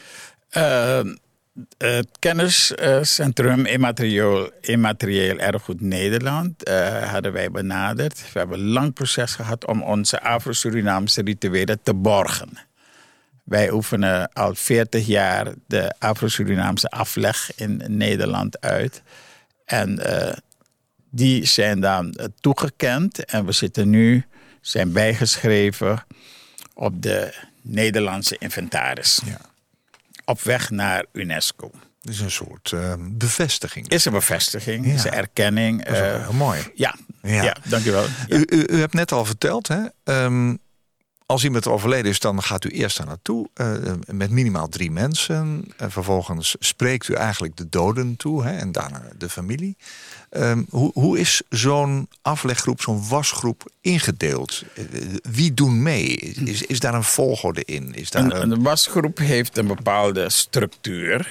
[0.50, 1.02] Eh,
[1.78, 8.32] het kenniscentrum Immaterieel, Immaterieel Erfgoed Nederland eh, hadden wij benaderd.
[8.34, 12.50] We hebben een lang proces gehad om onze Afro-Surinaamse rituelen te borgen.
[13.44, 19.02] Wij oefenen al 40 jaar de Afro-Surinaamse afleg in Nederland uit.
[19.66, 20.38] En eh,
[21.10, 24.26] die zijn dan eh, toegekend en we zitten nu,
[24.62, 26.06] zijn bijgeschreven
[26.74, 29.22] op de Nederlandse inventaris.
[29.26, 29.40] Ja.
[30.30, 31.72] Op weg naar UNESCO.
[32.02, 33.88] Is een soort eh, bevestiging.
[33.88, 34.94] Is een bevestiging, Ja.
[34.94, 35.84] is een erkenning.
[35.86, 36.72] Dat is wel eh, heel mooi.
[36.76, 37.44] ja, Ja.
[37.44, 37.56] ja.
[37.68, 38.04] dankjewel.
[38.28, 38.38] Ja.
[38.38, 39.80] U, u, u hebt net al verteld, hè?
[40.04, 40.56] ehm,
[41.30, 43.74] als iemand overleden is, dan gaat u eerst daar naartoe eh,
[44.08, 45.66] met minimaal drie mensen.
[45.78, 49.78] En vervolgens spreekt u eigenlijk de doden toe hè, en daarna de familie.
[50.30, 54.64] Ehm, hoe, hoe is zo'n afleggroep, zo'n wasgroep ingedeeld?
[54.76, 54.84] Eh,
[55.32, 56.16] Wie doen mee?
[56.46, 57.94] Is, is daar een volgorde in?
[57.94, 61.30] Is daar Een, wasgroep heeft een bepaalde structuur.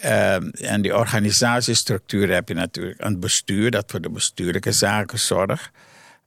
[0.00, 5.70] Ehm, en die organisatiestructuur heb je natuurlijk een bestuur dat voor de bestuurlijke zaken zorgt.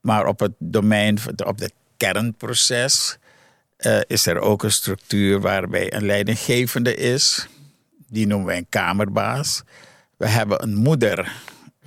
[0.02, 3.18] Maar op het domein, op het kernproces,
[3.78, 7.48] eh, is er ook een structuur waarbij een leidinggevende is.
[8.08, 9.64] Die noemen wij een kamerbaas.
[10.18, 11.32] We hebben een moeder,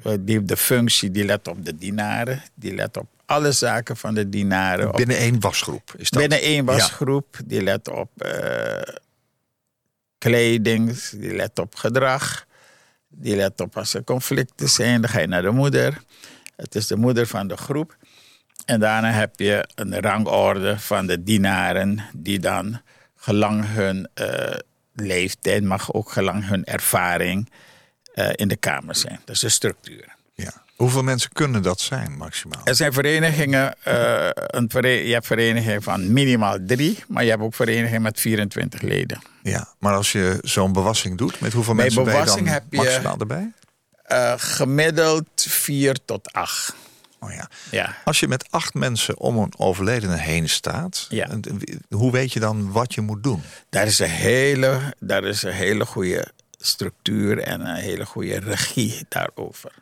[0.03, 2.43] eh, die heeft de functie, die let op de dienaren.
[2.55, 4.89] Die let op alle zaken van de dienaren.
[4.89, 5.95] op binnen één wasgroep?
[5.97, 6.21] Is dat?
[6.21, 8.95] Binnen één wasgroep, die let op eh,
[10.19, 12.47] kleding, die let op gedrag.
[13.09, 15.99] Die let op als er conflicten zijn, dan ga je naar de moeder.
[16.57, 17.97] Het is de moeder van de groep.
[18.65, 22.81] En daarna heb je een rangorde van de dienaren, die dan
[23.17, 24.55] gelang hun eh,
[24.95, 27.51] leeftijd, maar ook gelang hun ervaring
[28.15, 29.21] eh, in de kamer zijn.
[29.25, 30.17] Dat is de structuur.
[30.35, 30.53] Ja.
[30.77, 32.61] Hoeveel mensen kunnen dat zijn maximaal?
[32.65, 37.43] Er zijn verenigingen, eh, een vere- je hebt verenigingen van minimaal drie, maar je hebt
[37.43, 39.19] ook verenigingen met 24 leden.
[39.43, 42.63] Ja, maar als je zo'n bewassing doet, met hoeveel Bij mensen ben je dan heb
[42.71, 43.53] je- maximaal erbij?
[44.37, 46.75] Gemiddeld vier tot acht.
[47.21, 47.49] Oh ja.
[47.71, 47.97] Ja.
[48.05, 51.29] Als je met acht mensen om een overledene heen staat, Ja.
[51.91, 53.43] hoe weet je dan wat je moet doen?
[53.69, 56.29] Daar is een hele, daar is een hele goede
[56.59, 59.73] structuur en een hele goede regie daarover.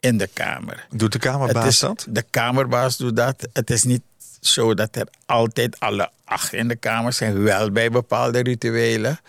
[0.00, 0.86] In de Kamer.
[0.90, 2.06] Doet de Kamerbaas is, dat?
[2.08, 3.48] De Kamerbaas doet dat.
[3.52, 4.02] Het is niet
[4.40, 9.20] zo dat er altijd alle acht in de Kamer zijn, wel bij bepaalde rituelen.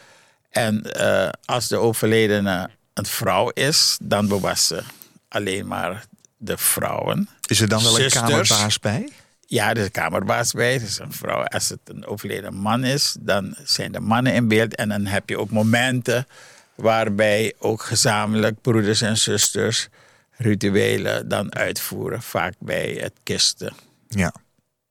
[0.49, 4.83] En eh, als de overledene een vrouw is, dan bewassen
[5.27, 6.05] alleen maar
[6.37, 7.29] de vrouwen.
[7.47, 8.09] Is er dan wel een.
[8.09, 9.09] Kamerbaas bij?
[9.45, 10.75] Ja, er is een kamerbaas bij.
[10.75, 11.43] Er is een vrouw.
[11.43, 14.75] Als het een overleden man is, dan zijn de mannen in beeld.
[14.75, 16.27] En dan heb je ook momenten
[16.75, 19.87] waarbij ook gezamenlijk broeders en zusters
[20.31, 22.21] rituelen dan uitvoeren.
[22.21, 23.73] Vaak bij het kisten.
[24.07, 24.33] Ja.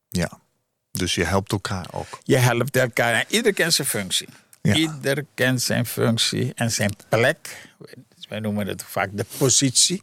[0.08, 0.40] ja.
[0.90, 2.20] Dus je helpt elkaar ook.
[2.22, 3.14] Je helpt elkaar.
[3.14, 4.28] En ieder kent zijn functie.
[4.62, 4.74] Ja.
[4.74, 7.68] Ieder kent zijn functie en zijn plek.
[8.28, 10.00] Wij noemen het vaak de positie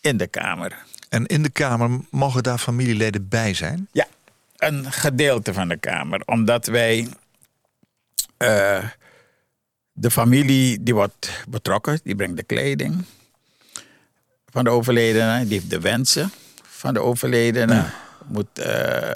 [0.00, 0.76] in de kamer.
[1.08, 3.88] En in de Kamer mogen daar familieleden bij zijn?
[3.92, 4.06] Ja,
[4.56, 6.22] een gedeelte van de Kamer.
[6.26, 7.08] Omdat wij.
[8.36, 8.84] eh,
[9.92, 13.04] de familie die wordt betrokken, die brengt de kleding
[14.50, 16.30] van de overledene, die heeft de wensen
[16.62, 17.84] van de overledene.
[18.26, 19.10] Moet eh,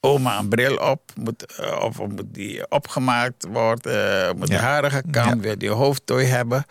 [0.00, 4.60] oma een bril op, moet, eh, of moet die opgemaakt worden, moet de Ja.
[4.60, 6.64] haren gekamd, wil die hoofdtooi hebben.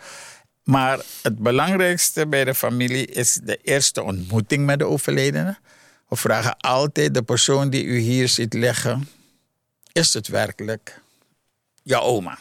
[0.66, 5.56] Maar het belangrijkste bij de familie is de eerste ontmoeting met de overledene.
[6.08, 9.08] We vragen altijd de persoon die u hier ziet liggen:
[9.92, 11.00] is het werkelijk
[11.82, 12.38] jouw oma?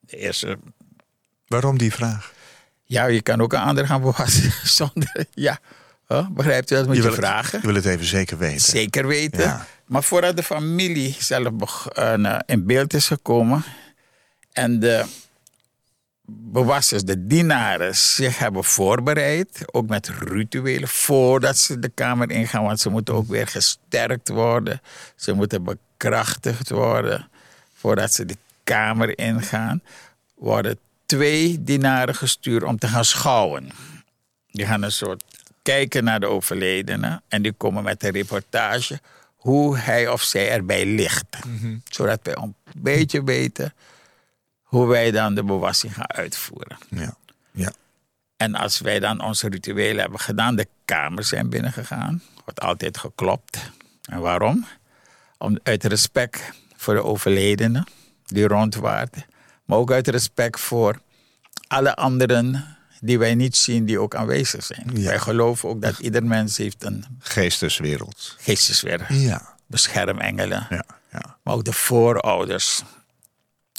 [0.00, 0.58] De eerste.
[1.46, 2.32] Waarom die vraag?
[2.84, 5.26] Ja, je kan ook een ander gaan bewassen zonder.
[5.34, 5.60] Ja,
[6.08, 6.28] Huh?
[6.28, 6.86] begrijpt u dat?
[6.86, 7.58] Moet je, het, vragen.
[7.60, 8.60] je wil het even zeker weten.
[8.60, 9.40] Zeker weten.
[9.40, 9.66] Ja.
[9.86, 13.64] Maar voordat de familie zelf eh, in beeld is gekomen
[14.52, 15.04] en de
[16.26, 22.80] bewassers, de dienaren, zich hebben voorbereid, ook met rituelen, voordat ze de kamer ingaan, want
[22.80, 24.80] ze moeten ook weer gesterkt worden,
[25.16, 27.28] ze moeten bekrachtigd worden
[27.74, 29.82] voordat ze de kamer ingaan,
[30.34, 33.68] worden twee dienaren gestuurd om te gaan schouwen.
[34.50, 35.24] Die gaan een soort
[35.62, 39.00] kijken naar de overledene en die komen met een reportage
[39.36, 41.36] hoe hij of zij erbij ligt.
[41.84, 43.74] Zodat wij een beetje weten
[44.74, 46.76] hoe wij dan de bewassing gaan uitvoeren.
[46.88, 47.16] Ja.
[47.50, 47.72] ja.
[48.36, 53.70] En als wij dan onze rituelen hebben gedaan, de kamers zijn binnengegaan, wordt altijd geklopt.
[54.02, 54.66] En waarom?
[55.38, 56.42] Om, uit respect
[56.76, 57.86] voor de overledene
[58.26, 59.16] die rondwaart,
[59.64, 61.00] maar ook uit respect voor
[61.66, 64.90] alle anderen die wij niet zien, die ook aanwezig zijn.
[64.94, 65.08] Ja.
[65.08, 68.36] Wij geloven ook dat ieder mens heeft een Geesteswereld.
[68.40, 69.54] geesteswereld, Ja.
[69.66, 70.84] beschermengelen, Ja.
[71.12, 71.36] Ja.
[71.42, 72.82] maar ook de voorouders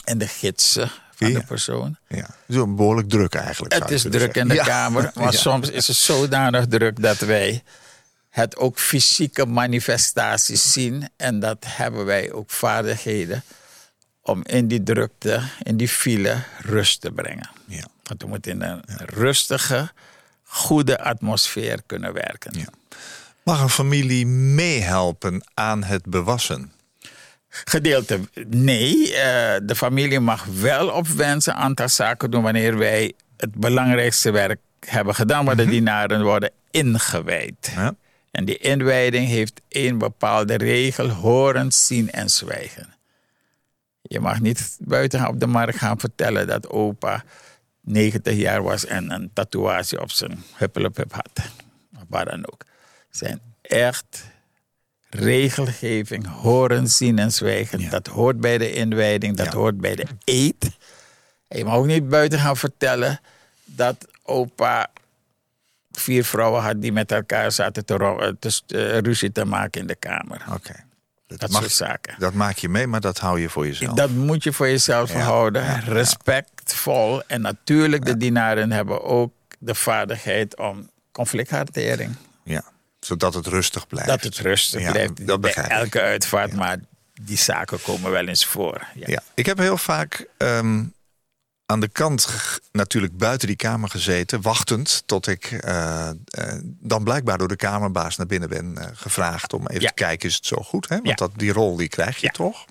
[0.05, 1.39] en de gidsen van Ja.
[1.39, 1.97] de persoon.
[2.07, 2.27] ja.
[2.49, 3.73] Zo behoorlijk druk eigenlijk.
[3.73, 4.63] Het is druk in de Ja.
[4.63, 5.31] kamer, maar Ja.
[5.39, 7.63] soms is het zodanig druk dat wij
[8.29, 11.09] het ook fysieke manifestaties zien.
[11.17, 13.43] En dat hebben wij ook vaardigheden
[14.21, 17.49] om in die drukte, in die file, rust te brengen.
[17.65, 17.85] Ja.
[18.03, 19.91] Want we moeten in een rustige,
[20.43, 22.59] goede atmosfeer kunnen werken.
[22.59, 22.65] Ja.
[23.43, 26.71] Mag een familie meehelpen aan het bewassen?
[27.63, 29.15] Gedeelte nee.
[29.15, 34.31] eh, de familie mag wel op wens een aantal zaken doen wanneer wij het belangrijkste
[34.31, 37.71] werk hebben gedaan, waar de dienaren worden ingewijd.
[37.75, 37.95] Ja.
[38.31, 42.93] En die inwijding heeft één bepaalde regel: horen, zien en zwijgen.
[44.01, 47.23] Je mag niet buiten op de markt gaan vertellen dat opa
[47.81, 51.49] 90 jaar was en een tatoeage op zijn huppelepup had.
[51.95, 52.65] Of waar dan ook.
[53.07, 54.23] Het zijn echt
[55.15, 57.79] regelgeving, horen, zien en zwijgen.
[57.79, 57.89] Ja.
[57.89, 59.57] Dat hoort bij de inwijding, dat Ja.
[59.57, 60.69] hoort bij de eet.
[61.47, 63.19] En je mag ook niet buiten gaan vertellen
[63.65, 64.87] dat opa
[65.91, 69.87] vier vrouwen had die met elkaar zaten te, eh, te, eh, ruzie te maken in
[69.87, 70.41] de kamer.
[70.53, 70.73] Oké.
[71.27, 72.15] Dat, Dat mag- soort zaken.
[72.19, 73.95] dat maak je mee, maar dat hou je voor jezelf.
[73.95, 75.79] Dat moet je voor jezelf Ja, houden.
[75.81, 77.23] Respectvol.
[77.27, 82.15] En natuurlijk, de dienaren hebben ook de vaardigheid om conflicthantering.
[83.05, 84.09] Zodat het rustig blijft.
[84.09, 86.53] Dat het rustig Ja, blijft dat begrijp elke uitvaart.
[86.53, 86.77] Maar
[87.21, 88.87] die zaken komen wel eens voor.
[88.95, 89.03] Ja.
[89.07, 89.23] Ja.
[89.33, 90.83] Ik heb heel vaak ehm,
[91.65, 92.27] aan de kant
[92.71, 96.15] natuurlijk buiten die kamer gezeten, wachtend tot ik eh, eh,
[96.63, 100.35] dan blijkbaar door de kamerbaas naar binnen ben eh, gevraagd om even te kijken, is
[100.35, 100.89] het zo goed?
[100.89, 101.01] Hè?
[101.01, 102.65] Want dat, die rol die krijg je toch?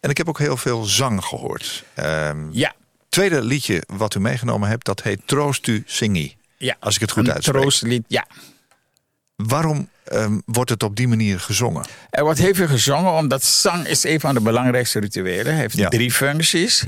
[0.00, 1.84] En ik heb ook heel veel zang gehoord.
[1.94, 2.74] Ehm Ja.
[3.08, 6.36] tweede liedje wat u meegenomen hebt, dat heet Troost u Singi.
[6.56, 6.76] ja.
[6.80, 7.60] Als ik het goed uitspreek.
[7.60, 8.26] troostlied, ja.
[9.46, 11.84] Waarom ehm, wordt het op die manier gezongen?
[12.10, 15.52] Er wordt heel veel gezongen, omdat zang is een van de belangrijkste rituelen.
[15.52, 15.88] Hij heeft Ja.
[15.88, 16.84] drie functies.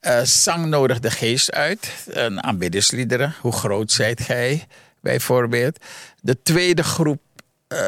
[0.00, 1.90] Eh, zang nodigt de geest uit.
[2.06, 3.34] Een aanbiddersliederen.
[3.40, 4.66] Hoe groot zijt gij,
[5.00, 5.78] bijvoorbeeld.
[6.20, 7.20] De tweede groep,
[7.68, 7.78] eh,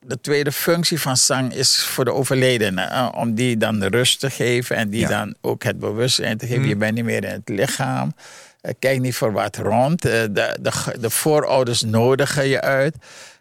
[0.00, 2.82] de tweede functie van zang is voor de overledene.
[2.82, 5.08] eh, om die dan de rust te geven en die Ja.
[5.08, 6.68] dan ook het bewustzijn te geven.
[6.68, 8.14] Je bent niet meer in het lichaam.
[8.66, 10.04] Eh, kijk niet voor wat rond.
[10.04, 12.96] Eh, de, de, de voorouders nodigen je uit.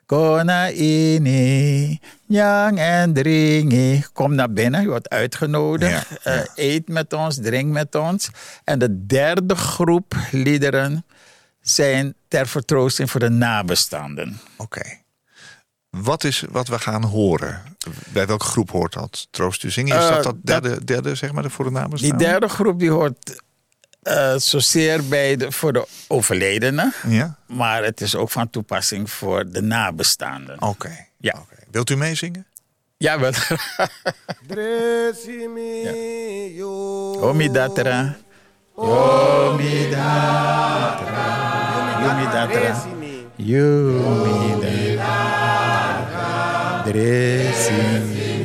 [0.05, 4.03] Kona ini, yang en dringi.
[4.13, 6.07] Kom naar binnen, je wordt uitgenodigd.
[6.09, 6.45] Ja, ja.
[6.55, 8.29] Eh, eet met ons, drink met ons.
[8.63, 11.05] En de derde groep liederen
[11.61, 14.39] zijn ter vertroosting voor de nabestaanden.
[14.57, 14.83] Oké.
[15.89, 17.61] Wat is wat we gaan horen?
[18.07, 19.27] Bij welke groep hoort dat?
[19.31, 19.97] Troost u zingen?
[19.97, 22.91] Is dat dat derde, derde zeg maar, de voor de namen Die derde groep die
[22.91, 23.43] hoort
[24.05, 26.93] eh, zozeer bij de, voor de overledene.
[27.07, 27.35] Ja?
[27.47, 30.61] Maar het is ook van toepassing voor de nabestaanden.
[30.61, 31.05] Oké.
[31.17, 31.33] Ja.
[31.33, 31.55] Oké.
[31.71, 32.45] Wilt u meezingen?
[32.97, 33.31] Ja, wel.
[34.47, 35.83] Dresimi
[36.55, 37.11] yo.
[37.21, 38.15] Omi Datra.
[38.77, 39.89] Yomi
[42.31, 42.83] Datra.
[43.35, 44.65] Yomi
[44.95, 46.81] Datra.
[46.85, 48.43] Dresimi.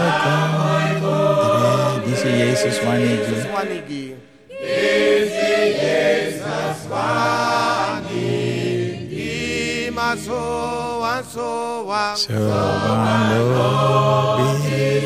[1.01, 2.09] condre.
[2.09, 4.17] Disse Jesus Manigui.
[4.49, 7.55] Disse Jesus Manigui.
[9.93, 12.15] Mas soa, soa.
[12.17, 14.59] Soa lobe.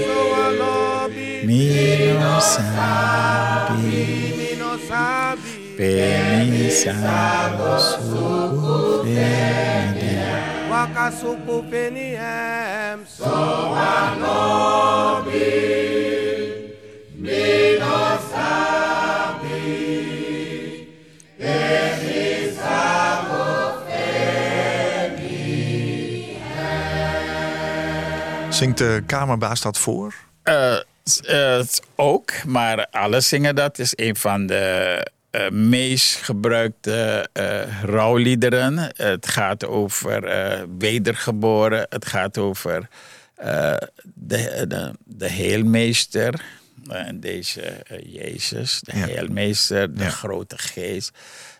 [0.03, 1.45] Soa lobe.
[1.45, 4.18] Me não sabe.
[5.79, 6.91] Penisa
[7.79, 10.11] suku fede.
[10.69, 13.05] Waka suku peni hem.
[13.07, 13.31] So
[28.49, 30.13] Zingt de kamerbaas dat voor?
[30.43, 30.81] Eh, eh,
[31.65, 38.77] s- ook, maar alle zingen dat is een van de eh, meest gebruikte eh rouwliederen.
[38.95, 41.85] Het gaat over eh, wedergeboren.
[41.89, 42.87] Het gaat over
[44.13, 46.41] de, de, de heelmeester.
[46.89, 47.61] En deze
[48.05, 49.05] Jezus, de Ja.
[49.05, 50.09] heelmeester, de Ja.
[50.09, 51.11] grote geest.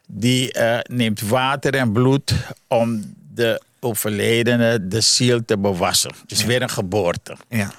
[0.07, 0.51] Die
[0.83, 2.33] neemt water en bloed
[2.67, 6.11] om de overledene de ziel te bewassen.
[6.25, 7.35] Dus weer een geboorte.
[7.49, 7.71] Ja.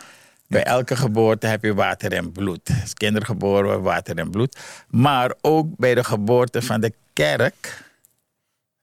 [0.51, 2.71] Bij elke geboorte heb je water en bloed.
[2.81, 4.59] Als kinderen geboren worden, water en bloed.
[4.89, 7.85] Maar ook bij de geboorte van de kerk,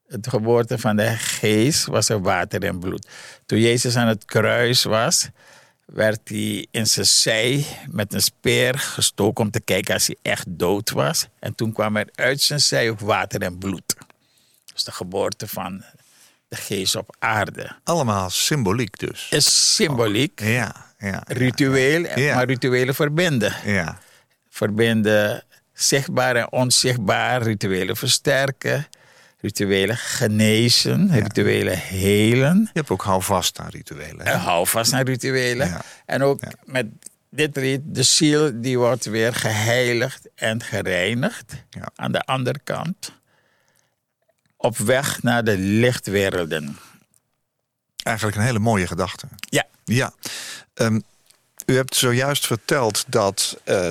[0.06, 3.08] de geboorte van de geest, was er water en bloed.
[3.46, 5.28] Toen Jezus aan het kruis was,
[5.84, 10.44] werd hij in zijn zij met een speer gestoken om te kijken als hij echt
[10.48, 11.26] dood was.
[11.38, 13.96] En toen kwam er uit zijn zij ook water en bloed.
[14.72, 15.84] Dus de geboorte van
[16.48, 17.76] de geest op aarde.
[17.84, 19.26] Allemaal symboliek dus.
[19.30, 20.40] Is symboliek.
[20.40, 20.87] Ja.
[20.98, 21.22] Ja.
[21.26, 22.00] Ritueel,
[22.34, 23.54] maar rituelen verbinden.
[23.64, 23.98] Ja,
[24.48, 28.86] Verbinden zichtbaar en onzichtbaar, rituelen versterken,
[29.40, 32.60] rituelen genezen, rituelen helen.
[32.62, 34.26] je hebt ook houvast aan rituelen.
[34.26, 34.32] hè?
[34.32, 35.80] En hou vast aan rituelen.
[36.06, 36.86] En ook met
[37.30, 41.64] dit lied, de ziel die wordt weer geheiligd en gereinigd.
[41.70, 41.88] Ja.
[41.94, 43.12] Aan de andere kant,
[44.56, 46.78] op weg naar de lichtwerelden.
[48.02, 49.26] Eigenlijk een hele mooie gedachte.
[49.40, 49.66] Ja.
[49.84, 50.12] Ja.
[50.74, 51.00] Ehm,
[51.66, 53.86] u hebt zojuist verteld dat eh,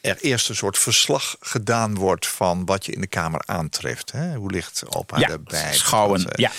[0.00, 4.12] er eerst een soort verslag gedaan wordt van wat je in de kamer aantreft.
[4.12, 4.34] Hè?
[4.34, 5.72] Hoe ligt opa Ja, erbij?
[5.74, 6.50] schouwen, Dat, eh, ja.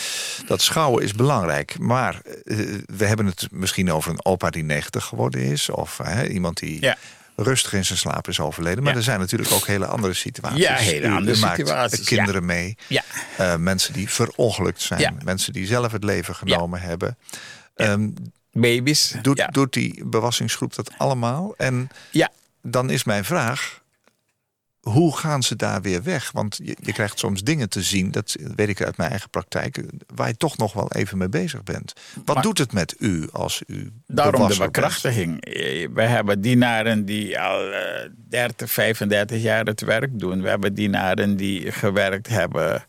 [0.48, 1.80] dat schouwen is belangrijk.
[1.80, 5.70] Maar eh, we hebben het misschien over een opa die 90 geworden is.
[5.70, 6.98] Of iemand die Ja.
[7.36, 8.84] Rustig in zijn slaap is overleden.
[8.84, 8.98] Maar Ja.
[8.98, 10.60] er zijn natuurlijk ook hele andere situaties.
[10.60, 12.78] Ja, hele andere maakt situaties, kinderen mee.
[12.88, 13.04] Ja.
[13.38, 15.20] Eh, mensen die verongelukt zijn.
[15.24, 17.18] Mensen die zelf het leven genomen hebben.
[17.76, 18.10] Ehm,
[18.52, 19.16] Baby's.
[19.52, 21.54] doet die bewassingsgroep dat allemaal?
[21.58, 22.30] En ja.
[22.62, 23.82] dan is mijn vraag...
[24.84, 26.32] Hoe gaan ze daar weer weg?
[26.32, 29.84] Want je, je krijgt soms dingen te zien, dat weet ik uit mijn eigen praktijk,
[30.16, 31.94] waar je toch nog wel even mee bezig bent.
[32.26, 35.42] Wat Maar- doet het met u als u Daarom de bekrachtiging.
[35.46, 40.42] Eh, We hebben dienaren die al eh, 30, 35 jaar het werk doen.
[40.42, 42.86] We hebben dienaren die gewerkt hebben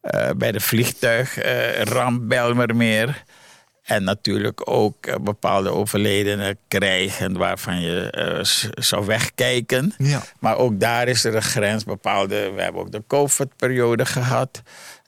[0.00, 3.24] eh, bij de vliegtuigramp Belmermeer.
[3.86, 8.38] En natuurlijk ook eh, bepaalde overledenen krijgen waarvan je eh,
[8.82, 9.94] zou wegkijken.
[9.98, 10.22] Ja.
[10.38, 11.84] Maar ook daar is er een grens.
[11.84, 14.62] Bepaalde, we hebben ook de COVID-periode gehad.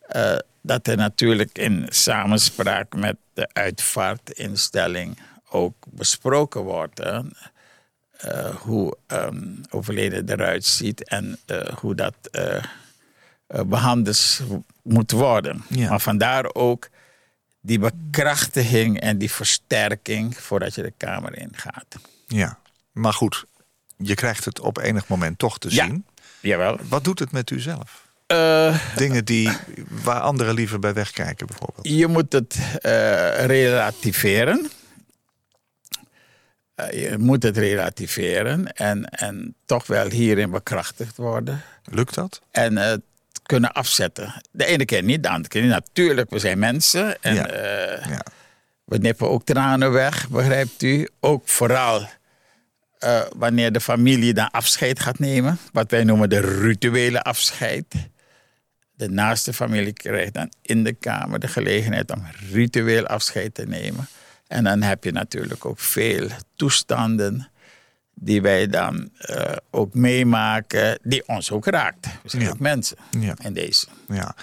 [0.08, 5.18] eh, dat er natuurlijk in samenspraak met de uitvaartinstelling
[5.50, 6.98] ook besproken wordt.
[6.98, 7.20] hè,
[8.50, 11.38] hoe ehm, overleden eruit ziet en
[11.80, 12.64] hoe dat eh,
[13.48, 14.40] eh, behandeld
[14.82, 15.64] moet worden.
[15.68, 15.88] Ja.
[15.88, 16.88] Maar vandaar ook
[17.68, 21.86] die bekrachtiging en die versterking voordat je de kamer ingaat.
[22.26, 22.58] Ja,
[22.92, 23.44] maar goed,
[23.96, 25.84] je krijgt het op enig moment toch te Ja.
[25.84, 26.06] zien.
[26.40, 26.78] Jawel.
[26.88, 28.06] Wat doet het met u zelf?
[28.26, 29.50] Eh, Dingen die,
[29.88, 31.88] waar anderen liever bij wegkijken bijvoorbeeld.
[31.88, 34.70] Je moet het eh, relativeren.
[36.74, 41.62] Eh, je moet het relativeren en, en toch wel hierin bekrachtigd worden.
[41.84, 42.40] Lukt dat?
[42.50, 43.00] En het
[43.48, 44.34] kunnen afzetten.
[44.50, 45.70] De ene keer niet, de andere keer niet.
[45.70, 47.22] Natuurlijk, we zijn mensen.
[47.22, 47.46] En Ja.
[47.46, 48.22] eh, Ja.
[48.84, 51.08] we nippen ook tranen weg, begrijpt u?
[51.20, 52.08] Ook vooral
[52.98, 55.58] eh, wanneer de familie dan afscheid gaat nemen.
[55.72, 57.84] Wat wij noemen de rituele afscheid.
[58.94, 64.08] De naaste familie krijgt dan in de kamer de gelegenheid om ritueel afscheid te nemen.
[64.46, 67.48] En dan heb je natuurlijk ook veel toestanden
[68.20, 72.06] die wij dan eh, ook meemaken, die ons ook raakt.
[72.22, 72.48] We zijn Ja.
[72.48, 73.34] ook mensen Ja.
[73.42, 73.86] in deze.
[74.08, 74.34] Ja.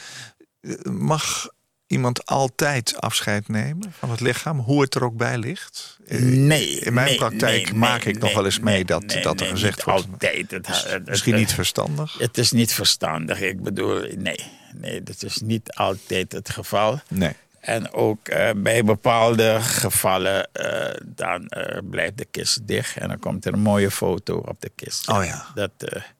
[0.91, 1.47] Mag
[1.88, 5.99] iemand altijd afscheid nemen van het lichaam, hoe het er ook bij ligt?
[6.07, 6.80] Eh, Nee.
[6.80, 9.47] In mijn nee, praktijk nee, maak nee, ik nog wel eens mee dat, dat er
[9.47, 10.07] gezegd wordt.
[10.11, 10.51] Altijd.
[10.51, 12.17] Het, het- Misschien niet verstandig.
[12.17, 13.41] Het is niet verstandig.
[13.41, 14.39] Ik bedoel, nee.
[14.78, 16.99] Nee, dat is niet altijd het geval.
[17.09, 17.34] Nee.
[17.66, 23.20] En ook eh, bij bepaalde gevallen, eh, dan eh, blijft de kist dicht en dan
[23.20, 25.07] komt er een mooie foto op de kist.
[25.09, 25.45] Oh ja.
[25.55, 25.72] Dat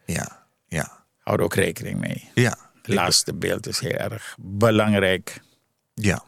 [0.06, 2.30] Ja, ja, houdt ook rekening mee.
[2.34, 2.58] ja.
[2.82, 5.42] Het laatste beeld is heel erg belangrijk.
[5.94, 6.24] Ja.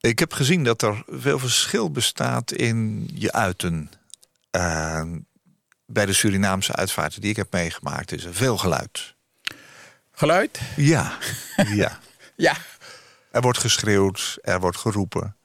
[0.00, 3.90] Ik heb gezien dat er veel verschil bestaat in je uiten.
[4.50, 5.02] Eh,
[5.86, 9.14] bij de Surinaamse uitvaarten die ik heb meegemaakt is er veel geluid.
[10.12, 10.60] Geluid?
[10.76, 11.18] Ja,
[11.82, 11.98] ja.
[12.36, 12.56] Ja.
[13.32, 15.36] Er wordt geschreeuwd, er wordt geroepen.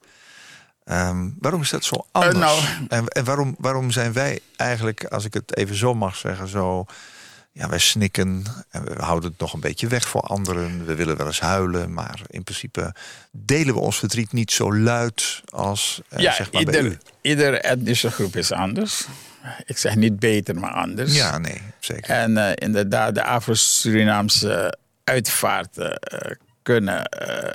[0.84, 2.36] Ehm, waarom is dat zo anders?
[2.36, 2.62] Eh, nou.
[2.88, 6.86] En, en waarom, waarom zijn wij eigenlijk, als ik het even zo mag zeggen, zo...
[7.52, 10.86] Ja, wij snikken en we houden het nog een beetje weg voor anderen.
[10.86, 12.96] We willen wel eens huilen, maar in principe
[13.32, 18.12] delen we ons verdriet niet zo luid als eh, ja, zeg maar ieder, ieder etnische
[18.12, 19.08] groep is anders.
[19.66, 21.16] Ik zeg niet beter, maar anders.
[21.16, 22.10] Ja, nee, zeker.
[22.10, 26.32] En eh, inderdaad, de Afro-Surinaamse uitvaarten eh,
[26.68, 27.54] kunnen eh,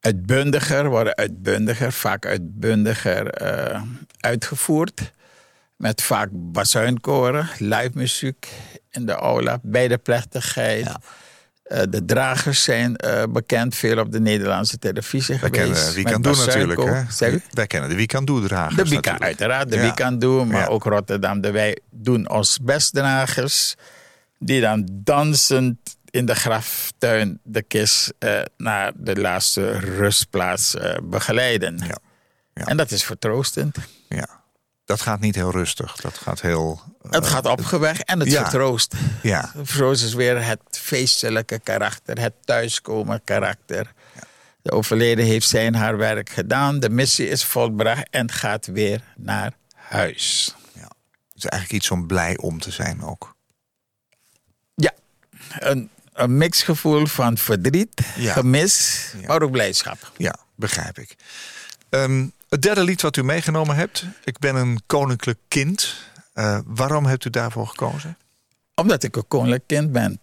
[0.00, 3.82] uitbundiger, worden uitbundiger, vaak uitbundiger eh,
[4.20, 5.12] uitgevoerd.
[5.76, 8.48] Met vaak bazuinkoren, live muziek
[8.90, 10.86] in de aula, bij de plechtigheid.
[11.62, 12.96] Eh, de dragers zijn
[13.30, 15.94] bekend, veel op de Nederlandse televisie Wij geweest.
[15.94, 16.84] kennen kan doen natuurlijk.
[17.18, 17.36] Hè?
[17.50, 19.70] Wij kennen de Wie kan doen dragers De uiteraard.
[19.70, 19.82] De Ja.
[19.82, 20.66] Wie kan doen, maar Ja.
[20.66, 21.40] ook Rotterdam.
[21.40, 23.74] De Wij doen ons bestdragers.
[24.38, 25.76] Die dan dansend
[26.14, 31.78] in de graftuin de kist eh, naar de laatste rustplaats eh, begeleiden.
[31.78, 31.98] Ja.
[32.54, 32.64] Ja.
[32.64, 33.76] En dat is vertroostend.
[34.08, 34.42] Ja.
[34.84, 35.96] Dat gaat niet heel rustig.
[35.96, 36.80] Dat gaat heel...
[37.02, 38.42] eh, Het gaat opgewekt en het ja.
[38.42, 38.94] vertroost.
[39.22, 43.92] Ja, Vertroost is weer het feestelijke karakter, het thuiskomen karakter.
[44.62, 49.52] De overleden heeft zijn haar werk gedaan, de missie is volbracht en gaat weer naar
[49.74, 50.54] huis.
[50.74, 50.80] ja.
[51.28, 53.36] Het is eigenlijk iets om blij om te zijn ook.
[54.74, 54.92] Ja,
[55.58, 58.32] een, een mixgevoel van verdriet, Ja.
[58.32, 59.26] gemis, Ja.
[59.26, 60.12] maar ook blijdschap.
[60.16, 61.14] Ja, begrijp ik.
[61.88, 64.04] Ehm, het derde lied wat u meegenomen hebt.
[64.24, 65.94] Ik ben een koninklijk kind.
[66.32, 68.16] Eh, waarom hebt u daarvoor gekozen?
[68.74, 70.20] Omdat ik een koninklijk kind ben.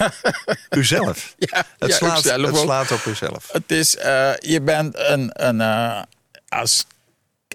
[0.70, 1.34] Uzelf.
[1.38, 2.56] Ja, Het, ja, slaat, ikzelf het ook.
[2.64, 3.48] slaat op uzelf.
[3.52, 6.02] Het is, eh, je bent een, een eh,
[6.48, 6.84] als,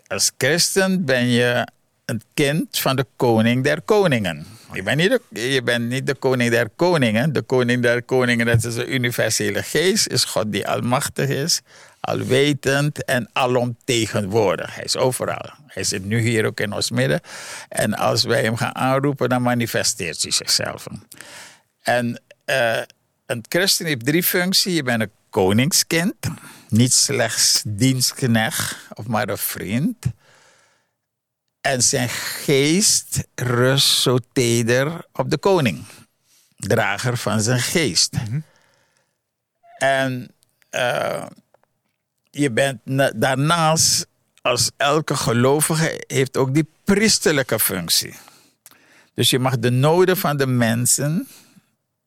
[0.08, 1.68] als christen ben je
[2.06, 4.45] een kind van de koning der koningen.
[4.74, 4.84] Je
[5.63, 7.34] bent, niet de, koning der koningen.
[7.34, 11.61] De koning der koningen, dat is de universele geest, is God die almachtig is,
[11.99, 14.76] alwetend en alomtegenwoordig.
[14.76, 15.49] Hij is overal.
[15.68, 17.22] Hij zit nu hier ook in ons midden.
[17.70, 20.86] En als wij hem gaan aanroepen, dan manifesteert hij zichzelf.
[21.82, 22.82] En eh,
[23.26, 24.76] een christen heeft drie functies.
[24.76, 26.16] Je bent een koningskind,
[26.70, 30.05] niet slechts dienstknecht of maar een vriend.
[31.66, 35.84] En zijn geest rust zo teder op de koning,
[36.57, 38.13] drager van zijn geest.
[39.78, 40.32] En
[40.70, 41.26] eh,
[42.30, 44.07] je bent na- daarnaast,
[44.41, 48.16] als elke gelovige, heeft ook die priesterlijke functie.
[49.13, 51.28] Dus je mag de noden van de mensen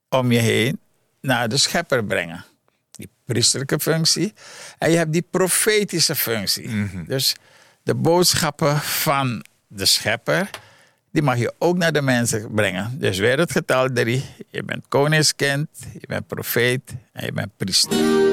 [0.08, 0.80] om je heen
[1.20, 2.44] naar de schepper brengen.
[2.90, 4.34] Die priesterlijke functie.
[4.78, 6.90] En je hebt die profetische functie.
[7.06, 7.34] Dus
[7.82, 10.50] de boodschappen van de schepper,
[11.12, 12.98] die mag je ook naar de mensen brengen.
[12.98, 14.24] Dus weer het getal drie.
[14.50, 18.27] Je bent koningskind, je bent profeet en je bent priester.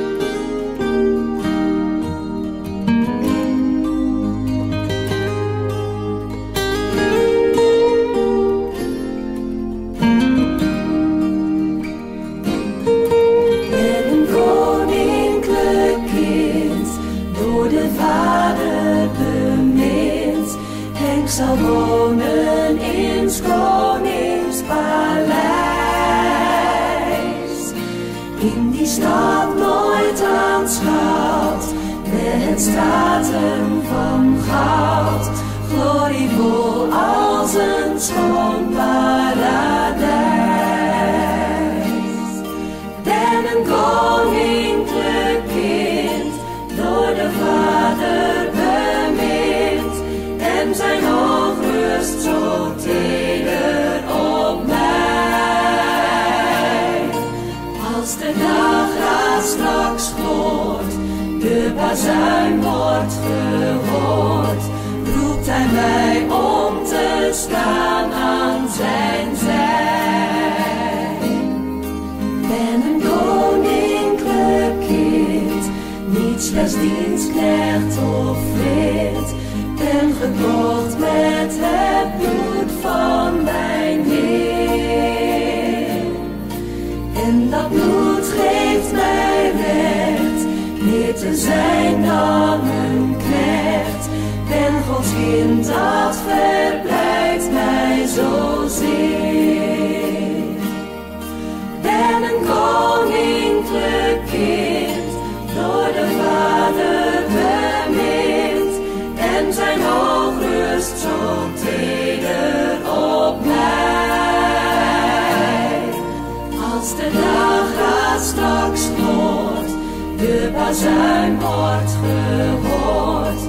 [118.19, 119.69] Straks hoort,
[120.17, 123.41] de bazuin wordt gehoord,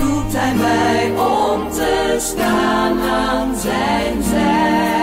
[0.00, 4.93] roept hij mij om te staan aan zijn zij.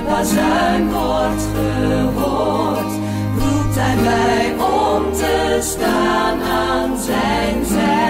[0.00, 2.92] De bazuin wordt gehoord,
[3.38, 8.08] roept hij mij om te staan aan zijn zij.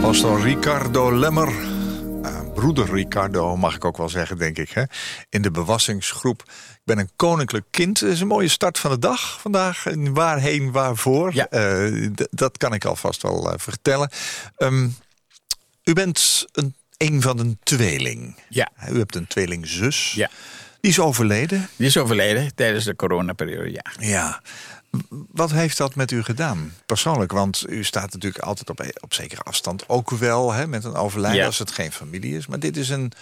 [0.00, 1.52] Pastor Ricardo Lemmer,
[2.64, 4.82] broeder Ricardo mag ik ook wel zeggen, denk ik, hè?
[5.28, 6.42] in de bewassingsgroep.
[6.46, 8.00] Ik ben een koninklijk kind.
[8.00, 9.86] Dat is een mooie start van de dag vandaag.
[9.86, 11.34] En waarheen, waarvoor?
[11.34, 11.48] Ja.
[11.48, 14.10] Eh, dat kan ik alvast wel eh, vertellen.
[14.56, 14.88] Ehm,
[15.84, 18.38] u bent een, een van een tweeling.
[18.48, 18.70] Ja.
[18.90, 20.12] U hebt een tweelingzus.
[20.12, 20.30] Ja.
[20.80, 21.68] Die is overleden.
[21.76, 23.84] Die is overleden tijdens de coronaperiode, ja.
[23.98, 24.42] Ja.
[25.32, 27.32] Wat heeft dat met u gedaan, persoonlijk?
[27.32, 29.88] Want u staat natuurlijk altijd op, op zekere afstand.
[29.88, 31.46] Ook wel hè, met een overlijden Ja.
[31.46, 32.46] als het geen familie is.
[32.46, 33.12] Maar dit is een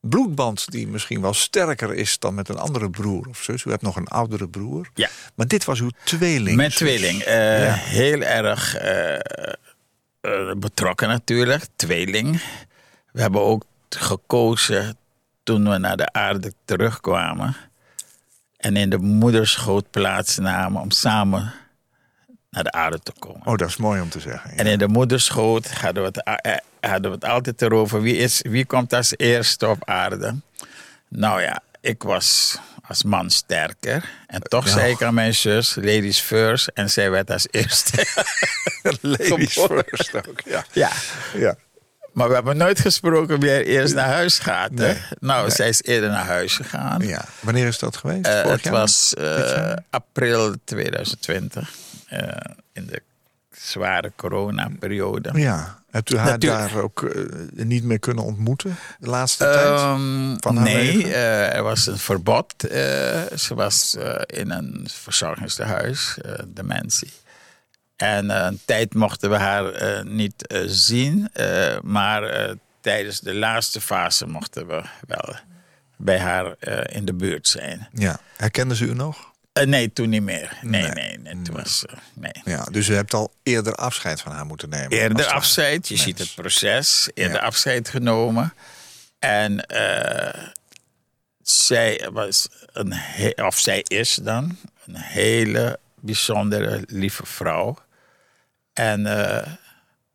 [0.00, 3.64] bloedband die misschien wel sterker is dan met een andere broer of zus.
[3.64, 4.90] U hebt nog een oudere broer.
[4.94, 5.08] Ja.
[5.34, 6.56] Maar dit was uw tweeling.
[6.56, 7.20] Mijn tweeling.
[7.22, 7.72] eh, Ja.
[7.74, 9.20] Heel erg eh, eh,
[10.56, 11.66] betrokken natuurlijk.
[11.76, 12.42] Tweeling.
[13.12, 14.96] We hebben ook gekozen
[15.42, 17.56] toen we naar de aarde terugkwamen.
[18.60, 21.52] En in de moederschoot plaatsnamen om samen
[22.50, 23.46] naar de aarde te komen.
[23.46, 24.50] Oh, dat is mooi om te zeggen.
[24.50, 24.56] ja.
[24.56, 26.56] En in de moederschoot hadden we het, eh,
[26.90, 30.34] hadden we het altijd erover wie, is, wie komt als eerste op aarde.
[31.08, 32.58] Nou ja, ik was
[32.88, 34.10] als man sterker.
[34.26, 36.68] En toch zei ik aan mijn zus, ladies first.
[36.68, 38.06] En zij werd als eerste.
[39.00, 40.40] Ladies first ook.
[40.44, 40.64] Ja.
[40.72, 40.90] ja.
[41.34, 41.56] ja.
[42.20, 44.70] Maar we hebben nooit gesproken wie er eerst naar huis gaat.
[44.70, 44.96] Nee.
[45.20, 45.50] Nou, Nee.
[45.50, 47.00] zij is eerder naar huis gegaan.
[47.06, 47.24] ja.
[47.40, 48.26] Wanneer is dat geweest?
[48.26, 48.72] Eh, het jaar?
[48.72, 51.70] was eh, april 2020.
[52.08, 52.28] eh,
[52.72, 53.02] in de
[53.56, 55.30] zware coronaperiode.
[55.34, 55.78] Ja.
[55.90, 56.72] Hebt u haar Natuurlijk.
[56.72, 57.14] daar ook
[57.54, 59.66] niet meer kunnen ontmoeten de laatste tijd?
[59.80, 62.54] Ehm, Van nee, er was een verbod.
[63.36, 63.96] ze was
[64.26, 67.12] in een verzorgingstehuis, eh, dementie.
[68.00, 71.28] En eh, een tijd mochten we haar eh, niet eh, zien.
[71.32, 75.34] eh, maar eh, tijdens de laatste fase mochten we wel
[75.96, 77.88] bij haar eh, in de buurt zijn.
[77.92, 78.20] Ja.
[78.36, 79.28] Herkenden ze u nog?
[79.52, 80.58] Eh, nee, toen niet meer.
[80.62, 80.90] Nee, Nee.
[80.92, 81.42] nee, nee.
[81.42, 82.32] toen was, eh, nee.
[82.44, 84.90] Ja, dus u hebt al eerder afscheid van haar moeten nemen.
[84.90, 86.06] Eerder afscheid, je Mens.
[86.06, 87.08] ziet het proces.
[87.14, 87.46] Eerder Ja.
[87.46, 88.54] afscheid genomen.
[89.18, 90.44] En eh,
[91.42, 92.94] zij was een,
[93.36, 97.76] of zij is dan, een hele bijzondere, lieve vrouw.
[98.80, 99.46] En eh,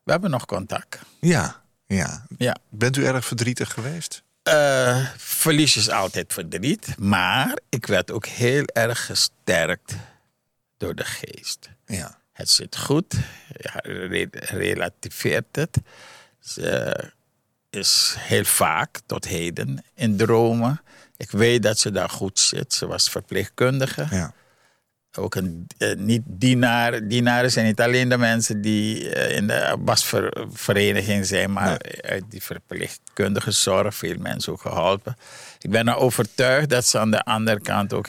[0.04, 1.00] we hebben nog contact.
[1.20, 2.26] Ja, ja.
[2.38, 2.56] Ja.
[2.70, 4.24] Bent u erg verdrietig geweest?
[4.44, 9.96] Eh, verlies is altijd verdriet, maar ik werd ook heel erg gesterkt
[10.78, 11.70] door de geest.
[11.86, 12.18] Ja.
[12.34, 13.16] Het zit goed,
[13.58, 15.78] ja, re- relativeert het.
[16.40, 16.94] Ze
[17.70, 20.82] is heel vaak tot heden in dromen.
[21.18, 22.74] Ik weet dat ze daar goed zit.
[22.74, 24.08] Ze was verpleegkundige.
[24.10, 24.34] Ja.
[25.18, 27.08] Ook een eh, niet dienaar.
[27.08, 32.44] Dienaren zijn niet alleen de mensen die eh, in de basvereniging zijn, maar uit die
[32.44, 35.18] verpleegkundige zorg veel mensen ook geholpen.
[35.60, 38.08] Ik ben er overtuigd dat ze aan de andere kant ook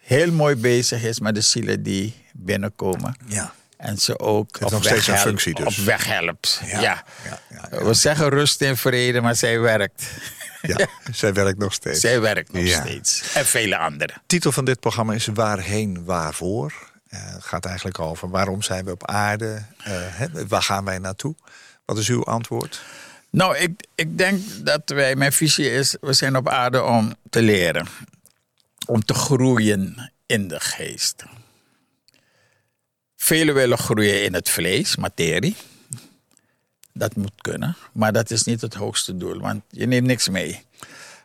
[0.00, 3.16] heel mooi bezig is met de zielen die binnenkomen.
[3.26, 3.52] Ja.
[3.76, 5.78] En ze ook nog steeds een helpt- functie dus.
[5.78, 6.60] op weg helpt.
[6.64, 6.80] Ja.
[6.80, 7.38] Ja, ja,
[7.70, 7.84] ja.
[7.84, 10.04] We zeggen rust in vrede, maar zij werkt.
[10.62, 12.00] Ja, zij werkt nog steeds.
[12.00, 12.80] Zij werkt nog Ja.
[12.80, 13.32] steeds.
[13.34, 14.14] En vele anderen.
[14.14, 16.72] De titel van dit programma is Waarheen, Waarvoor.
[17.08, 19.64] Eh, het gaat eigenlijk over waarom zijn we op aarde?
[19.78, 21.34] Eh, hè, waar gaan wij naartoe?
[21.84, 22.82] Wat is uw antwoord?
[23.30, 27.42] Nou, ik, ik denk dat wij, mijn visie is, we zijn op aarde om te
[27.42, 27.86] leren.
[28.86, 31.24] Om te groeien in de geest.
[33.16, 35.56] Velen willen groeien in het vlees, materie.
[37.00, 40.64] Dat moet kunnen, maar dat is niet het hoogste doel, want je neemt niks mee.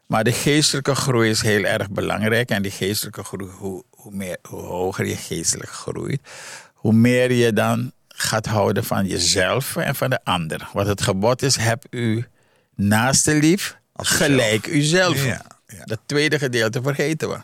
[0.05, 2.49] Maar de geestelijke groei is heel erg belangrijk.
[2.49, 6.21] En die geestelijke groei, hoe, hoe, meer, hoe hoger je geestelijk groeit,
[6.73, 10.69] hoe meer je dan gaat houden van jezelf en van de ander.
[10.73, 12.25] Want het gebod is: heb u
[12.75, 15.25] naaste lief, Als gelijk uzelf.
[15.25, 15.83] Ja, ja.
[15.83, 17.37] Dat tweede gedeelte vergeten we.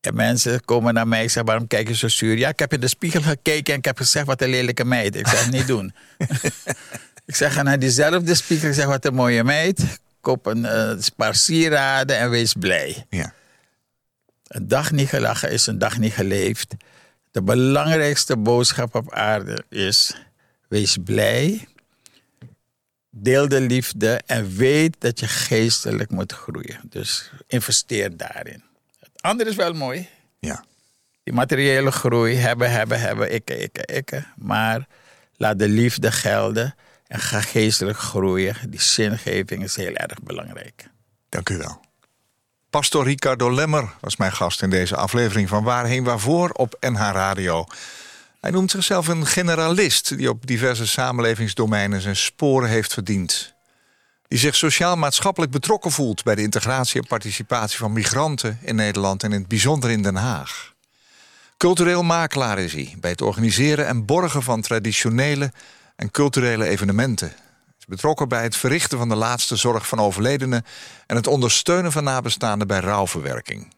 [0.00, 2.38] En mensen komen naar mij en zeggen, waarom kijk je zo zuur?
[2.38, 5.16] Ja, ik heb in de spiegel gekeken en ik heb gezegd, wat een lelijke meid.
[5.16, 5.94] Ik zeg, niet doen.
[7.30, 10.00] ik zeg, ga naar diezelfde spiegel en zeg, wat een mooie meid.
[10.20, 13.06] Koop een eh, paar sieraden en wees blij.
[13.08, 13.32] Ja.
[14.46, 16.74] Een dag niet gelachen is een dag niet geleefd.
[17.30, 20.16] De belangrijkste boodschap op aarde is:
[20.68, 21.68] wees blij,
[23.10, 26.80] deel de liefde en weet dat je geestelijk moet groeien.
[26.84, 28.69] Dus investeer daarin.
[29.20, 30.08] Het andere is wel mooi.
[30.38, 30.64] ja.
[31.22, 34.24] Die materiële groei, hebben, hebben, hebben, ikke, ikke, ikke.
[34.36, 34.86] Maar
[35.36, 36.74] laat de liefde gelden
[37.06, 38.56] en ga geestelijk groeien.
[38.68, 40.88] Die zingeving is heel erg belangrijk.
[41.28, 41.80] Dank u wel.
[42.70, 47.66] Pastor Ricardo Lemmer was mijn gast in deze aflevering van Waarheen Waarvoor op NH Radio.
[48.40, 53.54] Hij noemt zichzelf een generalist die op diverse samenlevingsdomeinen zijn sporen heeft verdiend.
[54.30, 59.32] Die zich sociaal-maatschappelijk betrokken voelt bij de integratie en participatie van migranten in Nederland en
[59.32, 60.74] in het bijzonder in Den Haag.
[61.56, 65.52] Cultureel makelaar is hij bij het organiseren en borgen van traditionele
[65.96, 67.32] en culturele evenementen.
[67.78, 70.64] Is betrokken bij het verrichten van de laatste zorg van overledenen
[71.06, 73.74] en het ondersteunen van nabestaanden bij rouwverwerking.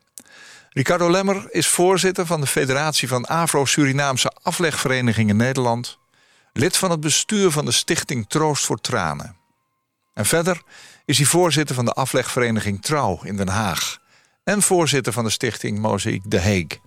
[0.71, 5.99] Ricardo Lemmer is voorzitter van de Federatie van Afro-Surinaamse Aflegverenigingen Nederland,
[6.53, 9.41] lid van het bestuur van de Stichting Troost voor Tranen.
[10.15, 10.63] En verder
[11.05, 13.99] is hij voorzitter van de aflegvereniging Trouw in Den Haag
[14.45, 16.81] en voorzitter van de Stichting Mozaïek De Hague.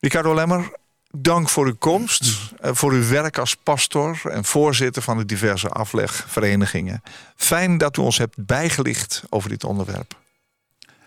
[0.00, 0.72] Ricardo Lemmer,
[1.10, 5.68] dank voor uw komst, eh, voor uw werk als pastor en voorzitter van de diverse
[5.68, 7.02] aflegverenigingen.
[7.36, 10.16] Fijn dat u ons hebt bijgelicht over dit onderwerp.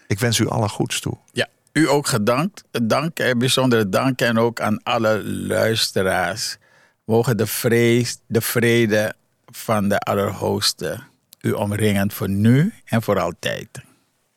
[0.08, 1.18] Ik wens u alle goeds toe.
[1.32, 2.64] Ja, u ook gedankt.
[2.72, 6.58] Dank, eh, bijzondere dank en ook aan alle luisteraars.
[7.06, 9.16] Mogen de, vrees, de vrede
[9.52, 11.00] van de Allerhoogste
[11.42, 13.68] u omringen voor nu en voor altijd.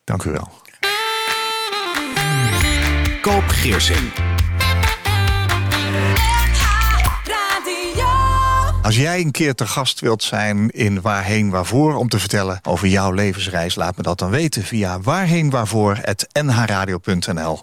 [0.04, 0.50] Dank u wel.
[3.20, 4.12] Koop Geersing.
[7.24, 8.04] Radio.
[8.82, 12.88] Als jij een keer te gast wilt zijn in Waarheen Waarvoor om te vertellen over
[12.88, 17.62] jouw levensreis, laat me dat dan weten via waarheenwaarvoor.nhradio.nl.